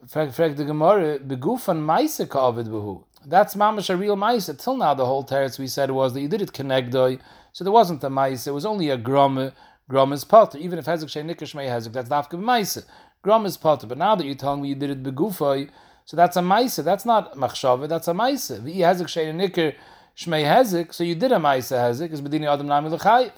[0.06, 3.02] frag the Gemara, begufan maise ka'avid behu.
[3.26, 4.48] That's mamash a real mice.
[4.58, 7.18] Till now, the whole teretz we said was that you did it kenegdoi,
[7.52, 8.46] so there wasn't a mice.
[8.46, 9.50] It was only a grom.
[9.88, 10.56] Grom is potter.
[10.56, 12.78] Even if hezek shei nikash may hezek, that's dafka mice.
[13.22, 13.88] Grom is potter.
[13.88, 15.68] But now that you're telling me you did it begufoi,
[16.04, 16.76] so that's a mice.
[16.76, 17.88] That's not machshava.
[17.88, 18.50] That's a mice.
[18.50, 19.74] Vi hezek shei nikar
[20.16, 20.94] shmei hezek.
[20.94, 22.12] So you did a mice hezek.
[22.12, 23.32] Is bedini adam nami l'chayiv.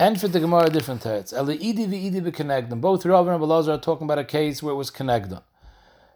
[0.00, 1.32] And for the Gemara, different teretz.
[1.32, 4.76] Eli idi vi idi Both Rav and Abelazar are talking about a case where it
[4.76, 5.42] was connected.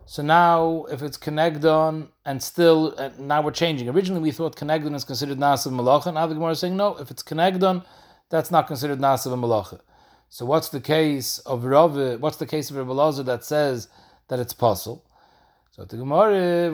[0.06, 3.88] So now, if it's Kenegdon and still, uh, now we're changing.
[3.88, 6.14] Originally, we thought Kenegdon is considered Nasav Malacha.
[6.14, 7.84] Now the Gemara is saying, no, if it's Kenegdon,
[8.30, 9.80] that's not considered Nasav Malacha.
[10.28, 12.20] So what's the case of Rav?
[12.20, 13.88] What's the case of Rabbi Lazar that says
[14.28, 15.04] that it's possible?
[15.72, 16.70] So the Gemara,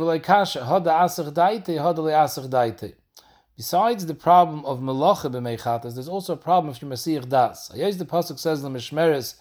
[3.58, 7.68] Besides the problem of Malacha b'meichatas, there's also a problem if you're Masiach Das.
[7.68, 9.34] the pasuk says the Mishmeres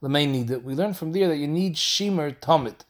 [0.00, 2.84] that We learn from there that you need Shimer Tomit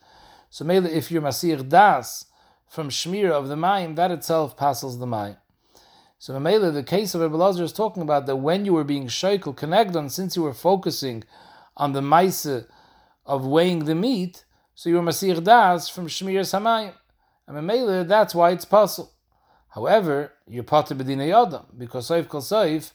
[0.54, 2.26] so maybe if you're Masir Das
[2.68, 5.36] from Shmir of the Mayim, that itself passes the Mayim.
[6.20, 9.56] So Mamela, the case of Rebbe is talking about that when you were being shaykel
[9.56, 11.24] connected since you were focusing
[11.76, 12.66] on the Maise
[13.26, 14.44] of weighing the meat,
[14.76, 16.92] So you were Masir Das from Shmir Samayim.
[17.48, 19.10] And Mamela, that's why it's possible.
[19.74, 22.92] However, you're Pater Bedina Yodam, because Soif Kol Soif,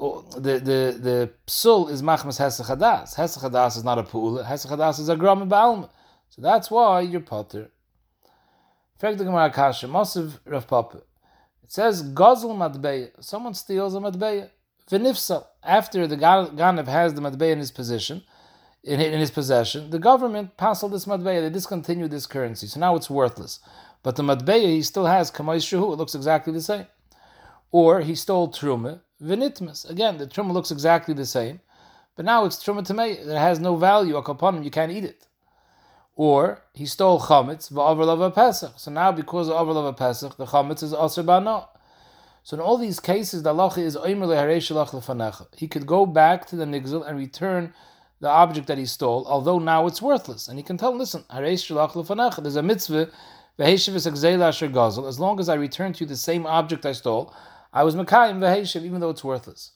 [0.00, 3.14] oh, the, the, the psul is Machmas Hesach Hadas.
[3.14, 5.90] Hesach Hadas is not a Pula, Hesach Hadas is a Gram Ba'alma.
[6.30, 7.70] So that's why you're Pater.
[8.98, 11.02] Frag the Gemara Kasha, Mosiv Rav Papa.
[11.62, 14.48] It says, Gozel Madbeya, someone steals a Madbeya.
[14.90, 18.22] Vinifsal, after the Ganav has the Madbeya in his position,
[18.82, 22.96] in, in his possession, the government passed this Madbeya, they discontinued this currency, so now
[22.96, 23.60] it's worthless.
[24.06, 26.86] But the Madbeya he still has Kamay Shuhu, it looks exactly the same.
[27.72, 29.90] Or he stole Truma, Vinitmas.
[29.90, 31.58] Again, the Truma looks exactly the same,
[32.14, 35.26] but now it's Truma Tamei, that has no value, him, you can't eat it.
[36.14, 38.74] Or he stole chametz va'avrlav pesach.
[38.76, 41.66] So now, because of avrlav pesach, the chametz is aser bana.
[42.44, 45.48] So in all these cases, the halacha is oimer lehareishalach lefanecha.
[45.56, 47.74] He could go back to the nigzel and return
[48.20, 50.46] the object that he stole, although now it's worthless.
[50.46, 51.24] And he can tell him, listen.
[51.28, 53.10] There's a mitzvah.
[53.58, 57.34] As long as I return to you the same object I stole,
[57.72, 59.72] I was mekayim v'heshiv, even though it's worthless.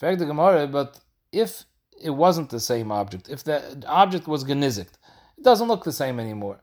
[0.00, 1.00] But
[1.32, 1.64] if
[2.00, 4.98] it wasn't the same object, if the object was genizikt,
[5.36, 6.60] it doesn't look the same anymore.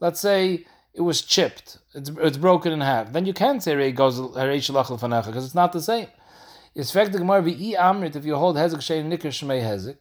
[0.00, 3.12] Let's say it was chipped, it's, it's broken in half.
[3.12, 6.08] Then you can't say Rei goes because it's not the same.
[6.74, 9.98] It's if you hold hezek shein nikr shmei hezek.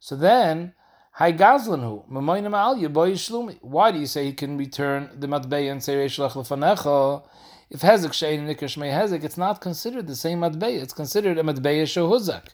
[0.00, 0.72] So then
[1.16, 3.56] Hay gazlanhu mamoyna al boy shlumi.
[3.60, 7.22] Why do you say he can return the matbei and say reish lefanecha?
[7.70, 10.82] If hezek shein nikr shmei hezek, it's not considered the same matbei.
[10.82, 12.48] It's considered a matbei shohuzak.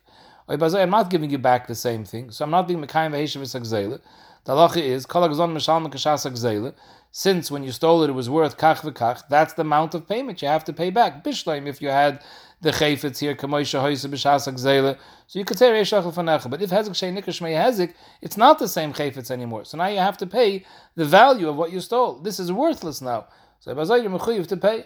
[0.46, 3.98] I'm not giving you back the same thing, so I'm not being mekayim v'heshav v'sagzela.
[4.44, 6.74] The halacha is kol
[7.12, 9.22] Since when you stole it, it was worth kach v'kach.
[9.30, 11.24] That's the amount of payment you have to pay back.
[11.24, 12.22] Bishleim if you had
[12.60, 14.98] the chayfetz here kamoisha hoyse b'shas gzela.
[15.26, 16.50] So you could say reishach l'fanecha.
[16.50, 19.64] But if hezek shei nikar shmei hezek, it's not the same chayfetz anymore.
[19.64, 22.20] So now you have to pay the value of what you stole.
[22.20, 23.26] This is worthless now.
[23.60, 24.84] So bazay you're mechuyev to pay.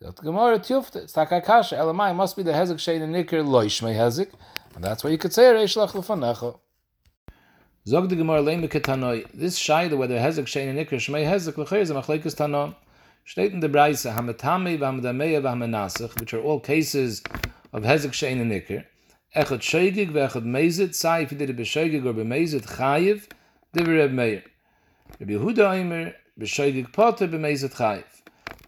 [0.00, 0.96] The Gemara tiyufta.
[0.96, 1.78] It's takakasha.
[1.78, 4.32] Elamai must be the hezek shei nikar loy shmei hezek,
[4.74, 6.58] and that's why you could say reishach l'fanecha.
[7.86, 9.26] Zog de gemar leime ketanoi.
[9.32, 12.74] This shaila whether hezek shein and ikr shmei hezek lechoyer is a machlekes tanon.
[13.30, 17.22] Steht in the Braise, hametame v'hamedameya v'hamenasach, which are all cases
[17.72, 18.84] of hezek shein and ikr.
[19.36, 23.30] Echad shoygig v'echad mezit, sai if he did it b'shoygig or b'mezit, chayiv,
[23.72, 24.42] diver Reb Meir.
[25.20, 28.02] Rabbi Yehuda Eimer, b'shoygig poter b'mezit chayiv.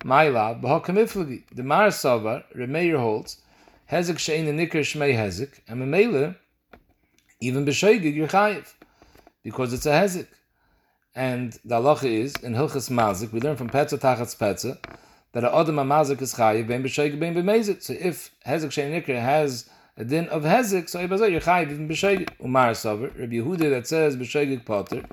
[0.05, 1.43] Maila, b'hokam iflagi.
[1.53, 3.39] The Mar Savar, Reb Meir holds,
[3.91, 6.37] hezek shein and ikr shmei hezek, and memele,
[7.41, 8.73] even b'shoygig, you're chayiv
[9.43, 10.29] because it's a hezek.
[11.15, 14.79] And the halacha is, in Hilchas Mazik, we learn from Petza Tachatz Petza,
[15.33, 17.83] that a Adam Mazik is chayiv, ben b'sheik, ben b'mezit.
[17.83, 22.31] So if hezek shein has a din of hezek, so ibazah, you're chayiv, even b'sheik.
[22.43, 25.05] Umar Sover, Rabbi Yehuda that says b'sheik potter,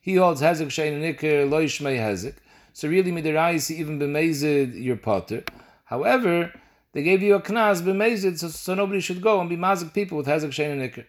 [0.00, 2.34] he holds hezek shein nikra, lo yishmei hezek.
[2.72, 5.42] So really, midiraisi, even b'mezid, you're potter.
[5.86, 6.52] However,
[6.92, 10.18] they gave you a knas b'mezid, so, so nobody should go and be mazik people
[10.18, 11.04] with hezek shein nikra.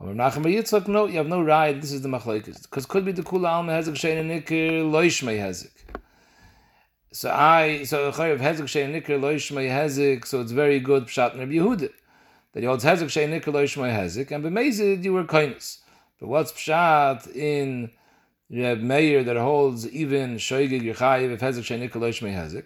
[0.00, 1.78] Yitzchak, no, you have no right.
[1.78, 5.72] This is the machlekes because could be the kula alma hezek shein nikir loishmei hezek.
[7.12, 10.24] So I so chayav hezek shein nikir loishmei hezek.
[10.24, 11.90] So it's very good pshat Rabbi Yehuda
[12.52, 15.82] that he holds hezek shein nikir loishmei hezek and b'meizid you were kindness.
[16.18, 17.90] But what's pshat in
[18.50, 22.64] Reb Meir that holds even shoygig yechayiv if hezek shein nikir loishmei hezek.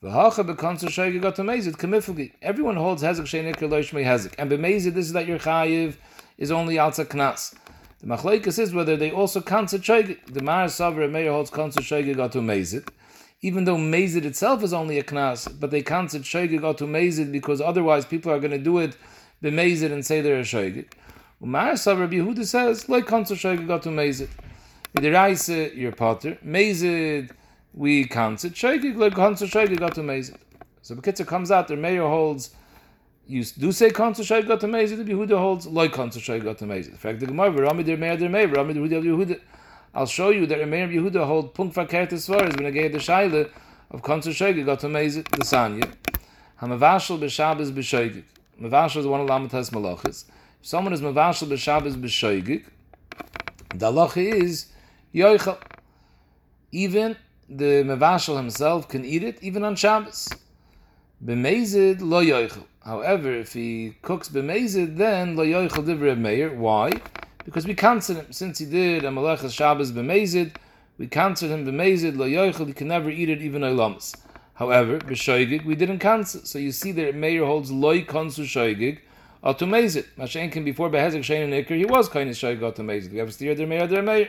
[0.00, 2.34] V'hacha bekanzer shoygig got amazed kamifugi.
[2.40, 5.96] Everyone holds hezek shein nikir loishmei hezek and b'meizid this is that your chayiv
[6.38, 7.54] is only alza knas.
[8.00, 10.32] The machlekes is whether they also concert shoygig.
[10.32, 11.82] The Mar Savra Meir holds concert
[12.16, 12.88] got to mezit.
[13.42, 17.60] Even though mezit itself is only a knas, but they concert got to mezit because
[17.60, 18.96] otherwise people are going to do it
[19.42, 20.92] b'mezit and say they're a shoygig.
[21.40, 24.28] Mar Savra Yehuda says like concert shoygig got to mezit.
[24.94, 27.30] With the rice, your potter mezit
[27.74, 30.38] we concert shoygig like concert got to mezit.
[30.82, 32.50] So the Bekitzer comes out, the Meir holds
[33.28, 36.92] you do say konzer shay got amazing the Yehuda holds like konzer shay got amazing
[36.92, 39.40] the fact the gemara rami der meir der meir rami der Yehuda Yehuda.
[39.94, 41.58] I'll show you that Meir Yehuda hold
[42.12, 43.50] as far as when I gave the shaila
[43.90, 45.92] of konzer shay got amazing the sanya.
[46.60, 48.24] Hamavashel b'shabbos b'shoygig
[48.60, 50.24] mavashel is one of lamatas malachis.
[50.60, 52.64] If someone is mavashel b'shabbos b'shoygig
[53.74, 54.66] the halacha is
[55.14, 55.58] yoichel.
[56.70, 57.16] Even
[57.48, 60.28] the mavashel himself can eat it even on Shabbos.
[61.24, 66.54] B'mezid lo yoichel However, if he cooks b'mezid, then lo yoichel divrei meir.
[66.54, 66.92] Why?
[67.44, 70.54] Because we cancel him since he did a malachas Shabbos b'mezid.
[70.96, 72.66] We cancel him b'mezid lo yoichel.
[72.66, 74.14] He can never eat it even olamas.
[74.54, 76.40] However, b'shoigig we didn't cancel.
[76.44, 79.00] So you see that Meir holds loy konsu shoigig
[79.42, 80.06] to mezid.
[80.16, 83.12] Mashen can before behezek shein and he was kind of shoigig to mezid.
[83.12, 84.28] We have a steer der Meir der Meir.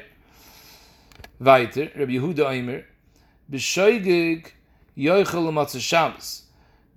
[1.39, 2.83] Weiter, Rabbi Yehuda Eimer,
[3.51, 4.51] B'shoigig
[4.97, 6.43] yoichel matzah Shabbos.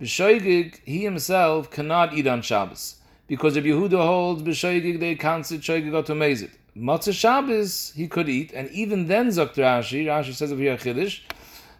[0.03, 2.97] B'shoigig, he himself cannot eat on Shabbos.
[3.27, 6.51] Because Rabbi Yehuda holds B'shoigig, they can't sit shoigig to mezit.
[6.75, 11.21] Matzah Shabbos, he could eat, and even then, Zok Rashi, Rashi says over here, Chiddush,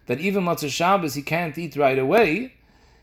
[0.06, 2.54] that even Matzah Shabbos, he can't eat right away,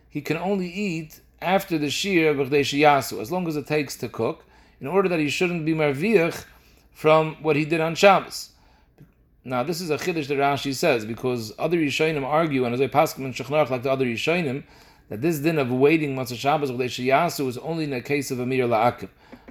[0.10, 4.10] he can only eat after the Shir B'chdei Shiyasu, as long as it takes to
[4.10, 4.46] cook,
[4.80, 6.46] in order that he shouldn't be marviach
[6.94, 8.50] from what he did on Shabbos.
[9.44, 12.88] Now, this is a chiddush that Rashi says because other Yishayim argue, and as I
[12.88, 14.64] pass and Shechnarach like the other Yishayim,
[15.12, 18.66] that this din of waiting Matzah Shabbos Shiyasu is only in the case of Amir
[18.66, 19.09] La'akim.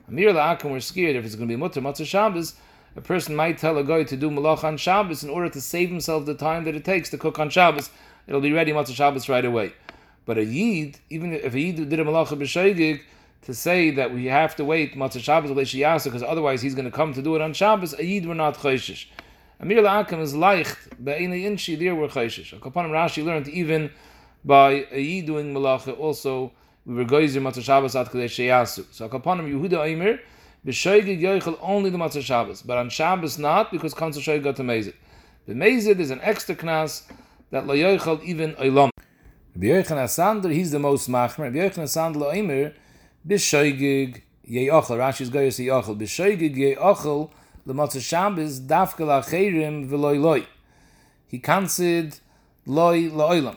[0.08, 2.54] Amir La'akim were scared if it's going to be Mutter Matzah Shabbos,
[2.96, 5.90] a person might tell a guy to do Malach on Shabbos in order to save
[5.90, 7.90] himself the time that it takes to cook on Shabbos.
[8.26, 9.74] It'll be ready Matzah Shabbos right away.
[10.24, 13.02] But a Yid, even if a Yid did a Malach b'Shoigig,
[13.42, 16.90] to say that we have to wait Matzah Shabbos Shiyasa because otherwise he's going to
[16.90, 19.08] come to do it on Shabbos, a Yid were not Chayshish.
[19.60, 22.58] Amir La'akim is leicht, Be'ena Inshi, there were Chayshish.
[22.58, 23.90] Akapanim Rashi learned even
[24.44, 26.52] by a Yid doing Malacha also,
[26.86, 28.86] we were Goyzer Matzah Shabbos at Kadesh Sheyasu.
[28.90, 30.18] So Akapanim Yehuda Aimer,
[30.66, 34.62] B'shoigig Yoichel only the Matzah Shabbos, but on Shabbos not, because Kansa Shoig got to
[34.62, 34.94] Mezid.
[35.46, 37.02] The Mezid is an extra knas
[37.50, 38.90] that La Yoichel even Olam.
[39.54, 41.38] Rabbi Yochanan Sandlar, he's the most machmer.
[41.38, 42.72] Rabbi Yochanan Sandlar Aimer,
[43.26, 47.30] B'shoigig Ye'ochel, Rashi's Goyes Ye'ochel, B'shoigig Ye'ochel,
[47.66, 50.46] the Matzah Shabbos, Dafka La'cherim V'loi Loi.
[51.26, 52.18] He considered
[52.66, 53.56] Loi La'olam.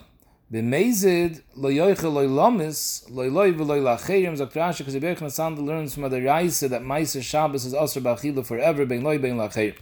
[0.54, 5.94] B'mezid lo yoichel lo lomis lo loy v'lo lacherim zok Rashi because Rebbe Yochanan learns
[5.94, 9.76] from the Raisa that Ma'aser Shabbos is also b'achila forever ben loy ben lacherim.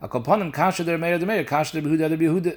[0.00, 2.56] A kolponim kasha der meir der meir kasha der behuda der behuda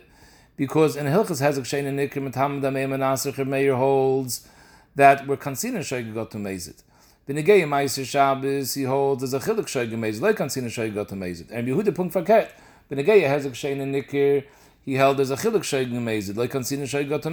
[0.56, 4.48] because in Hilchas Hezek Shein and Nikrim Tam da meir menasach meir holds
[4.94, 6.84] that we're considered shoyg got to mezid.
[7.28, 11.16] B'negei Ma'aser Shabbos he holds as a chiluk shoyg mezid like considered shoyg got to
[11.16, 12.50] mezid and behuda punkt verkehrt.
[12.92, 14.44] B'negei Hezek Shein and Nikrim
[14.86, 17.26] he held as a chiluk shoyg gemezid, like kansina shoyg got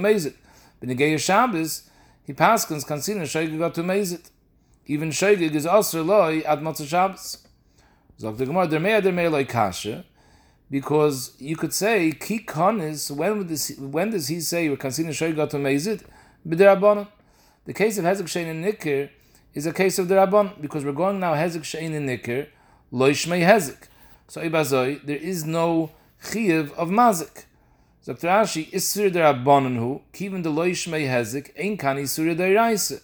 [0.83, 1.89] in Geir Shabbos,
[2.25, 4.29] he paskins kansina shoyg got mezid.
[4.85, 7.47] Even shoyg is also loy ad matzah Shabbos.
[8.19, 10.03] Zog the Gemara, der mei der mei loy kasha,
[10.69, 13.09] because you could say ki konis.
[13.15, 13.77] When would this?
[13.77, 16.03] When does he say kansina shoyg got to mezid?
[16.45, 17.07] B'derabbanon.
[17.65, 19.09] The case of hezek shein and nikir
[19.53, 22.47] is a case of the rabban because we're going now hezek shein and nikir
[22.91, 23.87] loy shmei hezek.
[24.27, 25.91] So ibazoi, there is no
[26.23, 27.45] chiv of mazik.
[28.01, 33.01] Sagt Rashi, Isur der Rabbanon kiven de loishmei hezik, ein kan Isur.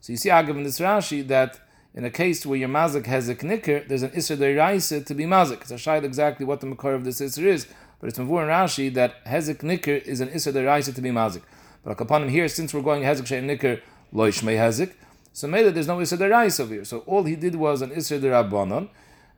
[0.00, 1.58] So you see, Agav in this Rashi, that
[1.94, 5.24] in a case where your mazik hezik nicker, there's an Isur der Reise to be
[5.24, 5.62] mazik.
[5.62, 7.66] It's a shayt exactly what the makar of this Isur is,
[8.00, 11.10] but it's Mavur in Rashi that hezik nicker is an Isur der Reise to be
[11.10, 11.42] mazik.
[11.82, 13.80] But upon him here, since we're going hezik shein nicker,
[14.14, 14.92] loishmei hezik,
[15.32, 16.84] so maybe there's no Isur der Reise over here.
[16.84, 18.88] So all he did was an Isur der Rabbanon,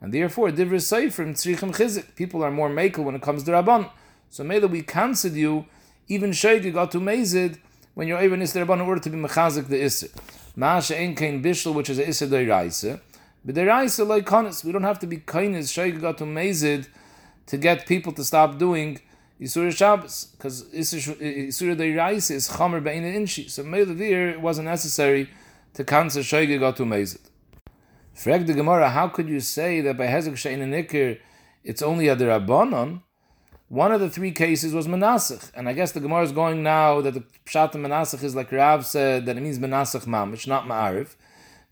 [0.00, 2.14] and therefore, divers say from tzrichim chizik.
[2.14, 3.90] People are more makel when it comes to rabban.
[4.30, 5.66] So maybe we cancelled you
[6.06, 7.58] even sheikh got to mezid
[7.94, 10.08] when you're even is the rabban in order to be mechazik the iser.
[10.56, 13.00] Maashe ein kein bishul which is a iser deiraisa.
[13.44, 14.64] But deiraisa like konis.
[14.64, 16.88] We don't have to be kainis got to mezid
[17.46, 19.00] to get people to stop doing
[19.40, 23.50] Isur Shabbos because Isur deiraisa is chamer bein inshi.
[23.50, 25.28] So maybe there it wasn't necessary
[25.74, 27.20] to cancel sheikh got to mezid.
[28.18, 31.20] Frag the Gemara, how could you say that by Hezek Shein and Nikir
[31.62, 33.02] it's only a derabanan?
[33.68, 37.00] One of the three cases was Menasach, and I guess the Gemara is going now
[37.00, 40.66] that the Pshat of Menasach is like Rav said that it means Menasach Mamish, not
[40.66, 41.14] Ma'arif.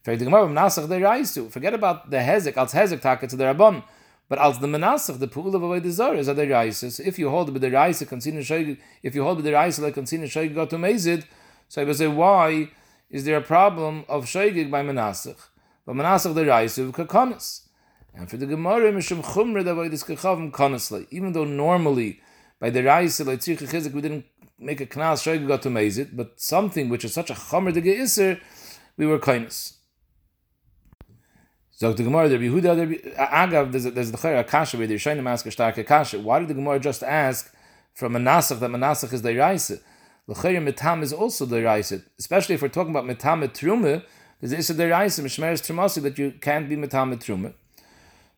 [0.05, 1.49] Frag the Gemara, Menasach they rise to.
[1.49, 3.83] Forget about the Hezek, als Hezek taka to the Rabban.
[4.29, 6.93] But als the Menasach, the pool of Avodah is a deraisa.
[6.93, 8.79] So if you hold with the shoyg.
[9.03, 11.25] If you hold with the deraisa, like consider shoyg got to mezid.
[11.69, 12.71] So I would say, why
[13.11, 15.49] is there a problem of shoygig by Menasach?
[15.87, 17.63] But Manasach the Raisu kakonis.
[18.13, 21.07] And for the Gemara, Mishum Chumra Davoidis Kachavim Konisli.
[21.11, 22.21] Even though normally
[22.59, 24.25] by the Raisu Tzircha Chizik we didn't
[24.59, 27.81] make a knas shoyg got to mezit, but something which is such a chomer de
[27.81, 28.41] geiser,
[28.97, 29.75] we were kindness.
[31.71, 35.29] So the Gemara, the Yehuda, the Agav, there's, there's the Chayra Akasha where trying to
[35.29, 36.19] ask a stark Akasha.
[36.19, 37.55] Why did the Gemara just ask
[37.93, 39.79] from Manasach that Manasach is the Raisa?
[40.27, 44.03] The Chayra Mitam is also the Raisa, especially if we're talking about Mitam Trume.
[44.41, 47.55] There's Issa Deraisa, Mishmeres Trumasi, that you can't be Metame Truma.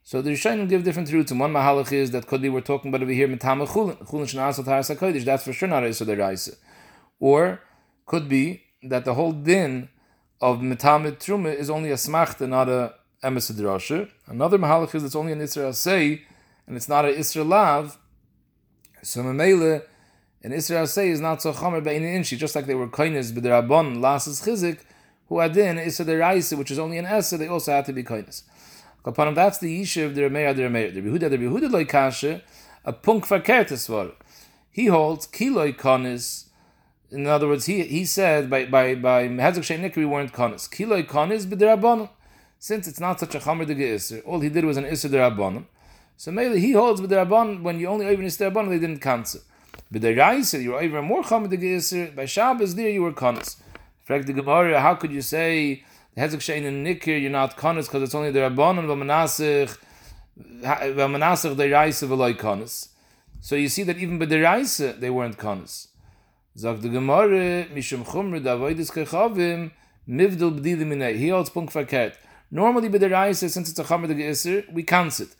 [0.04, 1.30] So the Rishonim give different routes.
[1.30, 3.98] And one Mahalach is that could be we're talking about over here Metame Chulin.
[4.06, 5.24] Chulin Shnasat Haras HaKodesh.
[5.24, 6.56] That's for sure not Issa Deraisa.
[7.20, 7.60] Or
[8.06, 9.88] could be that the whole din
[10.40, 14.08] of Metame Truma is only a Smachta, not a Emes.
[14.28, 16.22] Another Mahalach is it's only an Israel Say,
[16.66, 17.98] and it's not an Israel Lav.
[19.02, 19.82] So Mamele,
[20.44, 23.42] an Israel Say is not so Chomer Be'in Inshi, just like they were Koines, but
[23.42, 24.78] the Rabban, Lasas Chizik,
[25.28, 28.02] who adin is the Raisa, which is only an Esa, they also had to be
[28.02, 28.44] kindness.
[29.04, 30.92] Upon that's the Yishiv, the Remeir, the Remeir.
[30.92, 32.42] The Behuda, the Behuda like Kasha,
[32.84, 34.12] a punk verkehrtes war.
[34.70, 36.44] He holds kiloi konis.
[37.10, 40.68] In other words, he he said by by by Hezek Shein we weren't konis.
[40.68, 42.10] Kiloi konis b'derabbanon.
[42.58, 45.64] Since it's not such a chamer de all he did was an isser derabbanon.
[46.16, 49.40] So maybe he holds b'derabbanon when you only over isser derabbanon, they didn't cancel.
[49.92, 52.10] B'deraisa, you were over more chamer de.
[52.14, 53.56] By Shabbos there you were konis.
[54.08, 55.84] Frag the Gemara, how could you say
[56.16, 59.76] Hezek Shein and Nikir, you're not konis because it's only the Rabbanon, v'manasich,
[60.50, 62.88] v'manasich the Reise v'loi konis.
[63.40, 65.88] So you see that even by the Reise, they weren't konis.
[66.56, 69.72] Zog the Gemara, Mishum Chumr, Davoidis Kechavim,
[70.08, 71.14] Mivdil B'dili Minei.
[71.18, 72.14] He holds punk verkehrt.
[72.50, 75.36] Normally by the Reise, since it's a de Isser, we cancel it.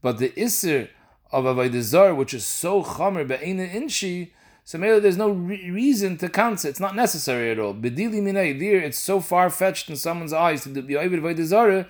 [0.00, 0.88] But the Isser
[1.30, 4.30] of Avodah which is so Chamer, Be'ena Inshi,
[4.66, 6.68] so maybe there's no re- reason to cancel.
[6.68, 7.72] It's not necessary at all.
[7.72, 11.86] Bedili minei, there it's so far fetched in someone's eyes to be over by desire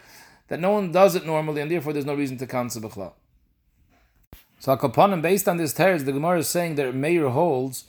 [0.48, 3.14] that no one does it normally, and therefore there's no reason to cancel b'chlal.
[4.58, 7.84] So Akapanim, based on this teretz, the Gemara is saying that Meir holds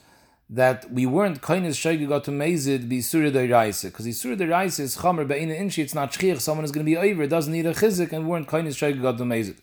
[0.49, 4.79] that we weren't kainis shaygig got to mezid be surah deiraisa because the surah deiraisa
[4.79, 5.83] is chamer be'ina inshi.
[5.83, 6.39] It's not shchiach.
[6.39, 7.23] Someone is going to be over.
[7.23, 9.57] It doesn't need a chizik, and we weren't kainis shaygig got to mezid.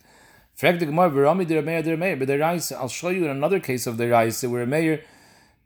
[0.54, 2.30] Frag the Gemara, v'rami der meir der meir, but.
[2.30, 5.00] I'll show you in another case of the deiraisa where a meir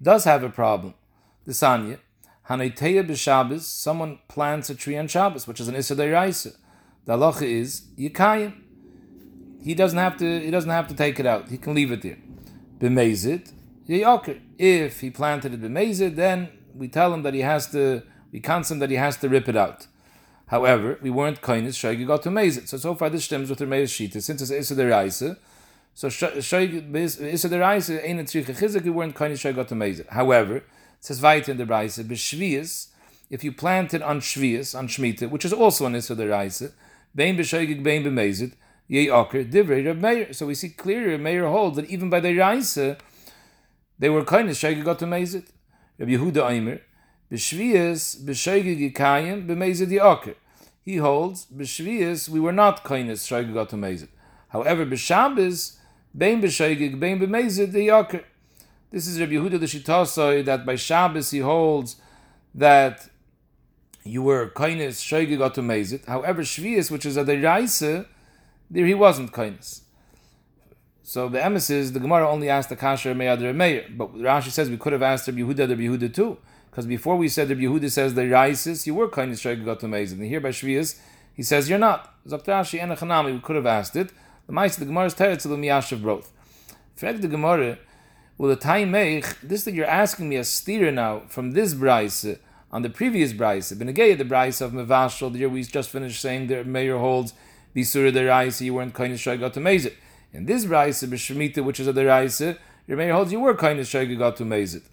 [0.03, 0.94] does have a problem.
[1.44, 1.99] The Sanya,
[2.49, 6.57] Hanaiteya b'Shabbos, someone plants a tree on Shabbos, which is an Issa Deiraisa.
[7.05, 8.55] The halacha is Yikayim.
[9.62, 10.40] He doesn't have to.
[10.40, 11.49] He doesn't have to take it out.
[11.49, 12.18] He can leave it there.
[12.78, 13.53] B'Mezid,
[13.88, 14.40] Yayoker.
[14.57, 18.03] If he planted it b'Mezid, then we tell him that he has to.
[18.30, 19.86] We counsel him that he has to rip it out.
[20.46, 21.76] However, we weren't kindness.
[21.76, 22.68] Shagi got to Mezid.
[22.68, 24.22] So so far this stems with the Meir Shita.
[24.22, 25.38] Since it's Issa Deiraisa,
[25.99, 27.59] so the
[28.05, 30.09] ain't a tzricha chizik, we weren't kind of sure got to meze.
[30.09, 30.64] However, it
[31.01, 32.90] says weiter in the Reise, b'shvius,
[33.30, 36.70] if you plant it on shvius, on shmita, which is also an Reise,
[37.16, 38.53] bein b'shoigig, bein b'mezit,
[38.86, 40.32] ye oker, divrei Reb Meir.
[40.32, 42.96] So we see clearly Reb Meir holds that even by the Reise,
[43.99, 45.49] they were kind of sure got to mezit.
[45.99, 46.80] Reb Yehuda Aimer,
[47.28, 50.34] b'shvius, b'shoigig yikayim, b'mezit ye.
[50.84, 54.11] He holds, b'shvius, we were not kind of sure got to mezit.
[54.51, 55.77] However, b'Shabbos,
[56.18, 58.24] Bein b'shoigig, bein b'mezid, the yaker.
[58.90, 61.94] This is Rabbi Yehuda the Shitasoi that by Shabbos he holds
[62.56, 63.08] that
[64.02, 66.04] you were kindness shoigig to mezid.
[66.06, 68.06] However, Shvius, which is a deraisa,
[68.68, 69.82] there he wasn't kindness.
[71.04, 74.68] So the emes is the Gemara only asked the kasher meyad Meir, but Rashi says
[74.68, 76.38] we could have asked Rabbi Yehuda Rabbi Yehuda too,
[76.68, 80.12] because before we said Rabbi Yehuda says the raisis, you were kindness shoigig to mezid,
[80.14, 80.98] and here by Shvius
[81.32, 82.12] he says you're not.
[82.26, 84.10] Zaptashi and we could have asked it.
[84.49, 86.32] The mice the Gemara's teretz of the miyashav both.
[86.96, 87.76] Frag the Gemara,
[88.38, 92.38] well the time meich, this that you're asking me a steer now from this brayse
[92.72, 96.46] on the previous brayse, benegay the brayse of mevashal, the year we just finished saying
[96.46, 97.34] the Meir holds
[97.76, 99.92] bisura the raise, you weren't kind of shy got to mezit.
[100.32, 103.78] In this brayse b'shemita, which is a the raise, your Meir holds you were kind
[103.78, 104.84] of shy got to mezit.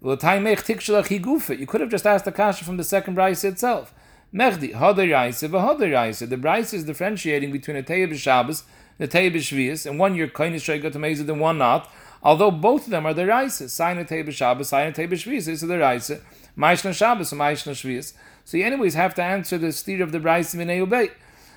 [0.00, 2.84] Well the time meich tikshalach goof You could have just asked the kasha from the
[2.84, 3.92] second brayse itself.
[4.32, 6.26] Mechdi, Hadar Raisa, V'Hadar Raisa.
[6.26, 8.64] The Braisa is differentiating between a Teya B'Shabbos
[8.98, 11.90] the Tei B'Shvius, and one year Koine Shreika to Mezid and one not,
[12.22, 13.68] although both of them are the Raisa.
[13.68, 16.20] Sign a Tei B'Shabbos, sign a Tei B'Shvius, is the Raisa.
[16.56, 18.12] Maishna Shabbos, Maishna Shvius.
[18.44, 21.10] So you anyways have to answer the steer of the Braisa Minei Ubei.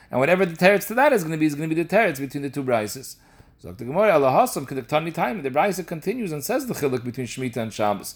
[0.09, 1.87] And whatever the teretz to that is going to be, is going to be the
[1.87, 3.17] teretz between the two Braises.
[3.59, 7.27] So the Gemara, Allah Hasam, Kedaktani time, the Braisa continues and says the chiluk between
[7.27, 8.15] Shemitah and Shabbos.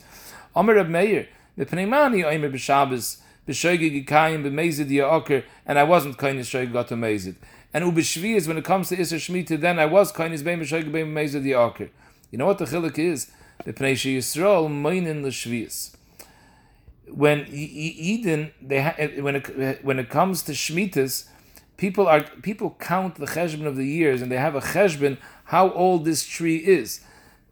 [0.55, 3.17] Omer Reb Meir, the Pneimani Omer B'Shabbos,
[3.47, 7.35] B'Shoigig Yikayim, B'Mezid Ya'oker, and I wasn't kind of got to Mezid.
[7.73, 11.07] And ubishvias, when it comes to Isser Shemitah, then I was kainis bein b'shoig bein
[11.07, 11.89] b'mezid yaker.
[12.29, 13.31] You know what the chiluk is?
[13.63, 15.95] The Pnei Yisrael meinin l'shvias.
[17.07, 21.27] When Eden, they ha- eh, when it eh, when it comes to Shemitahs,
[21.77, 25.71] people are people count the cheshbon of the years, and they have a cheshbon how
[25.71, 27.01] old this tree is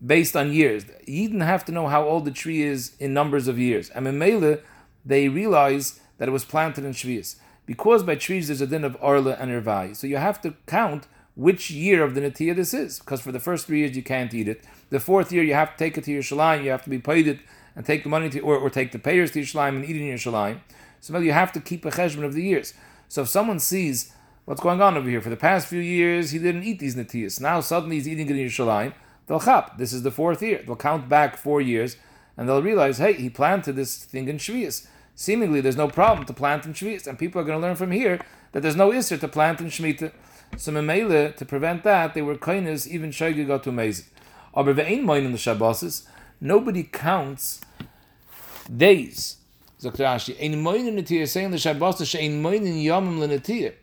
[0.05, 0.85] based on years.
[1.05, 3.89] Eden have to know how old the tree is in numbers of years.
[3.89, 4.61] And Memele,
[5.05, 7.35] they realize that it was planted in Shvias
[7.69, 9.95] because by trees there's a din of arla and irvai.
[9.95, 11.05] So you have to count
[11.35, 14.33] which year of the natiyah this is, because for the first three years you can't
[14.33, 14.63] eat it.
[14.89, 16.97] The fourth year you have to take it to your shalim, you have to be
[16.97, 17.41] paid it
[17.75, 19.95] and take the money to, or, or take the payers to your shalim and eat
[19.95, 20.61] it in your shalim.
[20.99, 22.73] So you have to keep a cheshbon of the years.
[23.07, 24.13] So if someone sees
[24.45, 27.39] what's going on over here, for the past few years he didn't eat these natiyas,
[27.39, 28.95] now suddenly he's eating it in your shalim,
[29.27, 29.77] they'll chap.
[29.77, 30.63] This is the fourth year.
[30.65, 31.97] They'll count back four years
[32.35, 34.87] and they'll realize, hey, he planted this thing in Shvias
[35.19, 37.91] seemingly there's no problem to plant in Shvi'is, and people are going to learn from
[37.91, 38.21] here
[38.53, 40.13] that there's no Isser to plant in Shemitah.
[40.55, 44.05] So Memele, to prevent that, they were kindness, even Shoigi got to amazing.
[44.53, 46.07] Aber ve'ein moin in the Shabbosis,
[46.39, 47.59] nobody counts
[48.75, 49.35] days.
[49.77, 53.73] Sagt Rashi, ein moin in the saying the Shabbosis, ein moin in yomim l'netiyah.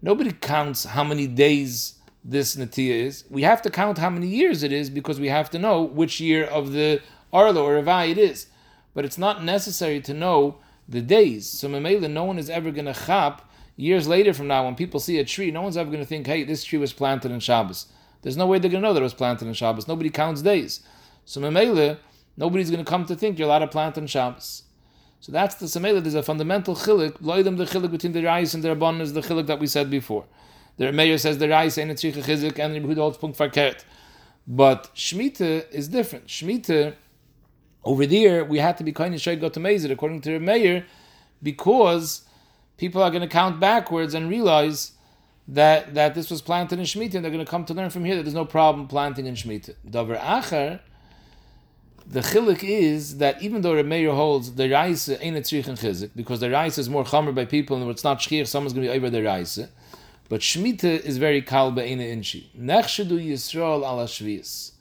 [0.00, 4.62] Nobody counts how many days this Natiya is, we have to count how many years
[4.62, 8.18] it is because we have to know which year of the Arlo or Ravai it
[8.18, 8.46] is.
[8.94, 10.58] But it's not necessary to know
[10.88, 11.48] the days.
[11.48, 15.00] So Mamela, no one is ever going to chap years later from now when people
[15.00, 17.40] see a tree, no one's ever going to think, hey, this tree was planted in
[17.40, 17.86] Shabbos.
[18.22, 19.86] There's no way they're going to know that it was planted in Shabbos.
[19.86, 20.80] Nobody counts days.
[21.24, 21.98] So Mamela,
[22.36, 24.64] nobody's going to come to think you're allowed to plant on Shabbos.
[25.20, 26.00] So that's the Samela.
[26.00, 27.20] There's a fundamental chilik.
[27.20, 29.90] Loidem the chilik between the Rais and the Rabban is the chilik that we said
[29.90, 30.24] before.
[30.76, 33.84] The Meir says the Rais ain't a tzricha chizik and the Yehuda holds punkt verkehrt.
[34.46, 36.28] But Shemitah is different.
[36.28, 36.94] Shemitah,
[37.84, 40.40] over there, we had to be kind of shy got to Mezid, according to the
[40.40, 40.84] Meir,
[41.42, 42.22] because
[42.76, 44.92] people are going to count backwards and realize
[45.46, 48.04] that, that this was planted in Shemitah, and they're going to come to learn from
[48.04, 49.74] here that there's no problem planting in Shemitah.
[49.88, 50.80] Davar Acher,
[52.06, 56.10] the chilik is that even though Remeir holds the Raisa ain't a tzrich and chizik,
[56.16, 58.92] because the Raisa is more chamer by people, and it's not shchir, someone's going to
[58.92, 59.68] be over the Raisa.
[60.28, 62.50] But Shemitah is very kal be'ena inchi.
[62.58, 64.72] Nechshedu Yisrael ala shvius.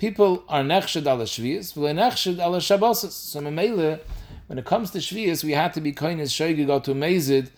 [0.00, 3.10] People are nechshed ala shvius, v'le nechshed ala shabbosis.
[3.10, 4.00] So Memele,
[4.46, 7.50] when it comes to shvius, we have to be kind of shoygig to mezid,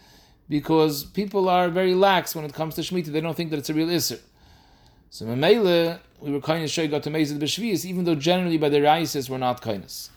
[0.48, 3.12] because people are very lax when it comes to Shemitah.
[3.12, 4.18] They don't think that it's a real isser.
[5.08, 8.78] So Memele, we were kind of shoygig to mezid b'shvius, even though generally by the
[8.78, 10.10] Raisis we're not kindness.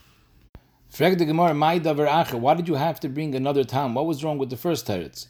[0.89, 3.93] Frag my davar why did you have to bring another town?
[3.93, 5.27] What was wrong with the first teretz?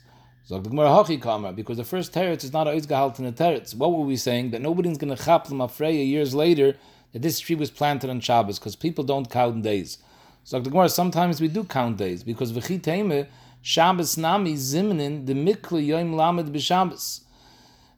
[0.47, 3.73] So the Gemara Hachi because the first teretz is not a Izgahalt in the teretz.
[3.73, 4.51] What were we saying?
[4.51, 6.77] That nobody's going to chap Afreya years later
[7.13, 9.97] that this tree was planted on Shabbos, because people don't count days.
[10.43, 13.25] So the Gemara, sometimes we do count days, because V'chi Teime,
[13.63, 17.21] Shabbos Nami Zimnin, the Mikla Yom Lamed B'Shabbos.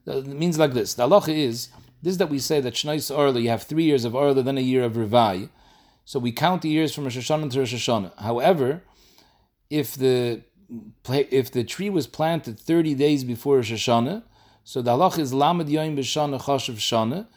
[0.08, 0.94] Uh, it means like this.
[0.94, 1.68] The halacha is,
[2.02, 4.58] this is that we say that Shnais Orla, you have three years of Orla, then
[4.58, 5.50] a year of Rivai.
[6.06, 8.18] So we count the years from Rosh Hashanah to Rosh Hashanah.
[8.20, 8.84] However,
[9.70, 10.44] if the
[11.08, 14.24] if the tree was planted 30 days before Rosh Hashanah,
[14.64, 17.28] so the halach is Lamed Yoim B'Shana Chashav Shana,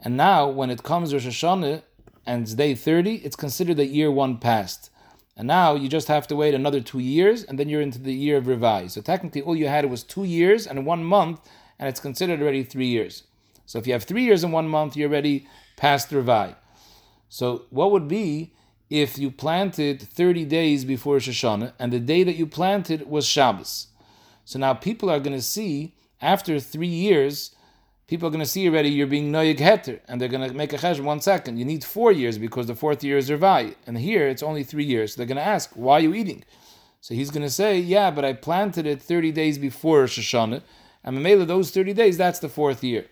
[0.00, 1.82] and now when it comes Rosh Hashanah
[2.26, 4.90] and it's day 30, it's considered that year one passed.
[5.36, 8.12] And now you just have to wait another two years, and then you're into the
[8.12, 8.90] year of Rivai.
[8.90, 11.40] So technically, all you had was two years and one month,
[11.78, 13.22] and it's considered already three years.
[13.64, 16.56] So if you have three years and one month, you're already past Rivai.
[17.28, 18.52] So what would be
[18.90, 23.24] if you planted 30 days before Rosh Hashanah and the day that you planted was
[23.24, 23.86] Shabbos.
[24.44, 27.54] So now people are going to see, after three years,
[28.08, 30.72] people are going to see already you're being Noyeg Heter, and they're going to make
[30.72, 31.56] a chesh one second.
[31.56, 34.84] You need four years because the fourth year is Revai, and here it's only three
[34.84, 35.14] years.
[35.14, 36.42] So they're going to ask, why are you eating?
[37.00, 40.62] So he's going to say, yeah, but I planted it 30 days before Rosh Hashanah,
[41.04, 43.06] and Mamela, those 30 days, that's the fourth year.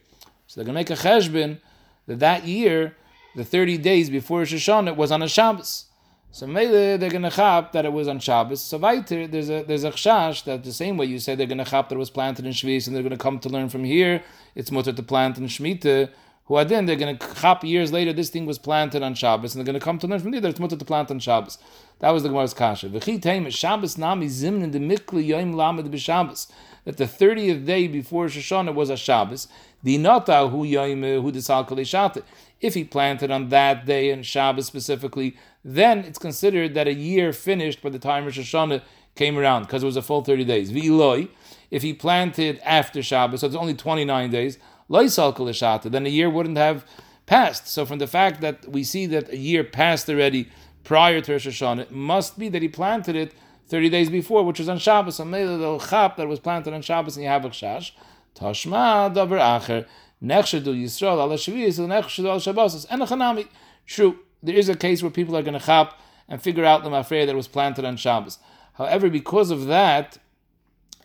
[0.49, 1.61] So they're going to make a cheshbon
[2.07, 2.97] that that year
[3.39, 5.85] the 30 days before Rosh Hashanah was on a Shabbos.
[6.33, 8.61] So Mele, they're going to chap that it was on Shabbos.
[8.61, 11.65] So weiter, there's a there's a chash that the same way you say they're going
[11.65, 13.69] to chap that it was planted in Shvis and they're going to come to learn
[13.69, 14.23] from here.
[14.57, 16.11] It's mutter to plant in Shemitah.
[16.47, 18.13] Who then they're going to chap years later.
[18.13, 20.45] This thing was planted on Shabbos, and they're going to come to learn from there.
[20.45, 21.59] It's mutter to plant on Shabbos.
[21.99, 22.89] That was the Gemara's kasha.
[22.89, 26.51] V'chi teim Shabbos nami zimnin the mikli yoim lamed b'Shabbos.
[26.85, 29.47] That the thirtieth day before Rosh Hashanah was a Shabbos.
[29.83, 32.23] The nata hu yoim hu desal kalishate.
[32.61, 37.33] If he planted on that day and Shabbos specifically, then it's considered that a year
[37.33, 38.83] finished by the time Rosh Hashanah
[39.15, 40.73] came around because it was a full 30 days.
[40.73, 41.29] V'iloi,
[41.71, 46.85] if he planted after Shabbos, so it's only 29 days, then a year wouldn't have
[47.27, 47.69] passed.
[47.69, 50.49] So from the fact that we see that a year passed already
[50.83, 53.35] prior to Rosh Hashanah, it must be that he planted it
[53.69, 55.21] 30 days before, which was on Shabbos.
[55.21, 57.51] Maybe the chap that was planted on Shabbos and you have a.
[57.51, 59.87] Tashma acher.
[60.23, 62.85] Nechshedu Yisrael ala Shaviyas, Nechshedu al Shabbos.
[62.87, 63.49] And a chanami.
[63.87, 65.99] True, there is a case where people are going to chap
[66.29, 68.39] and figure out the mafreya that was planted on Shabbos.
[68.75, 70.19] However, because of that,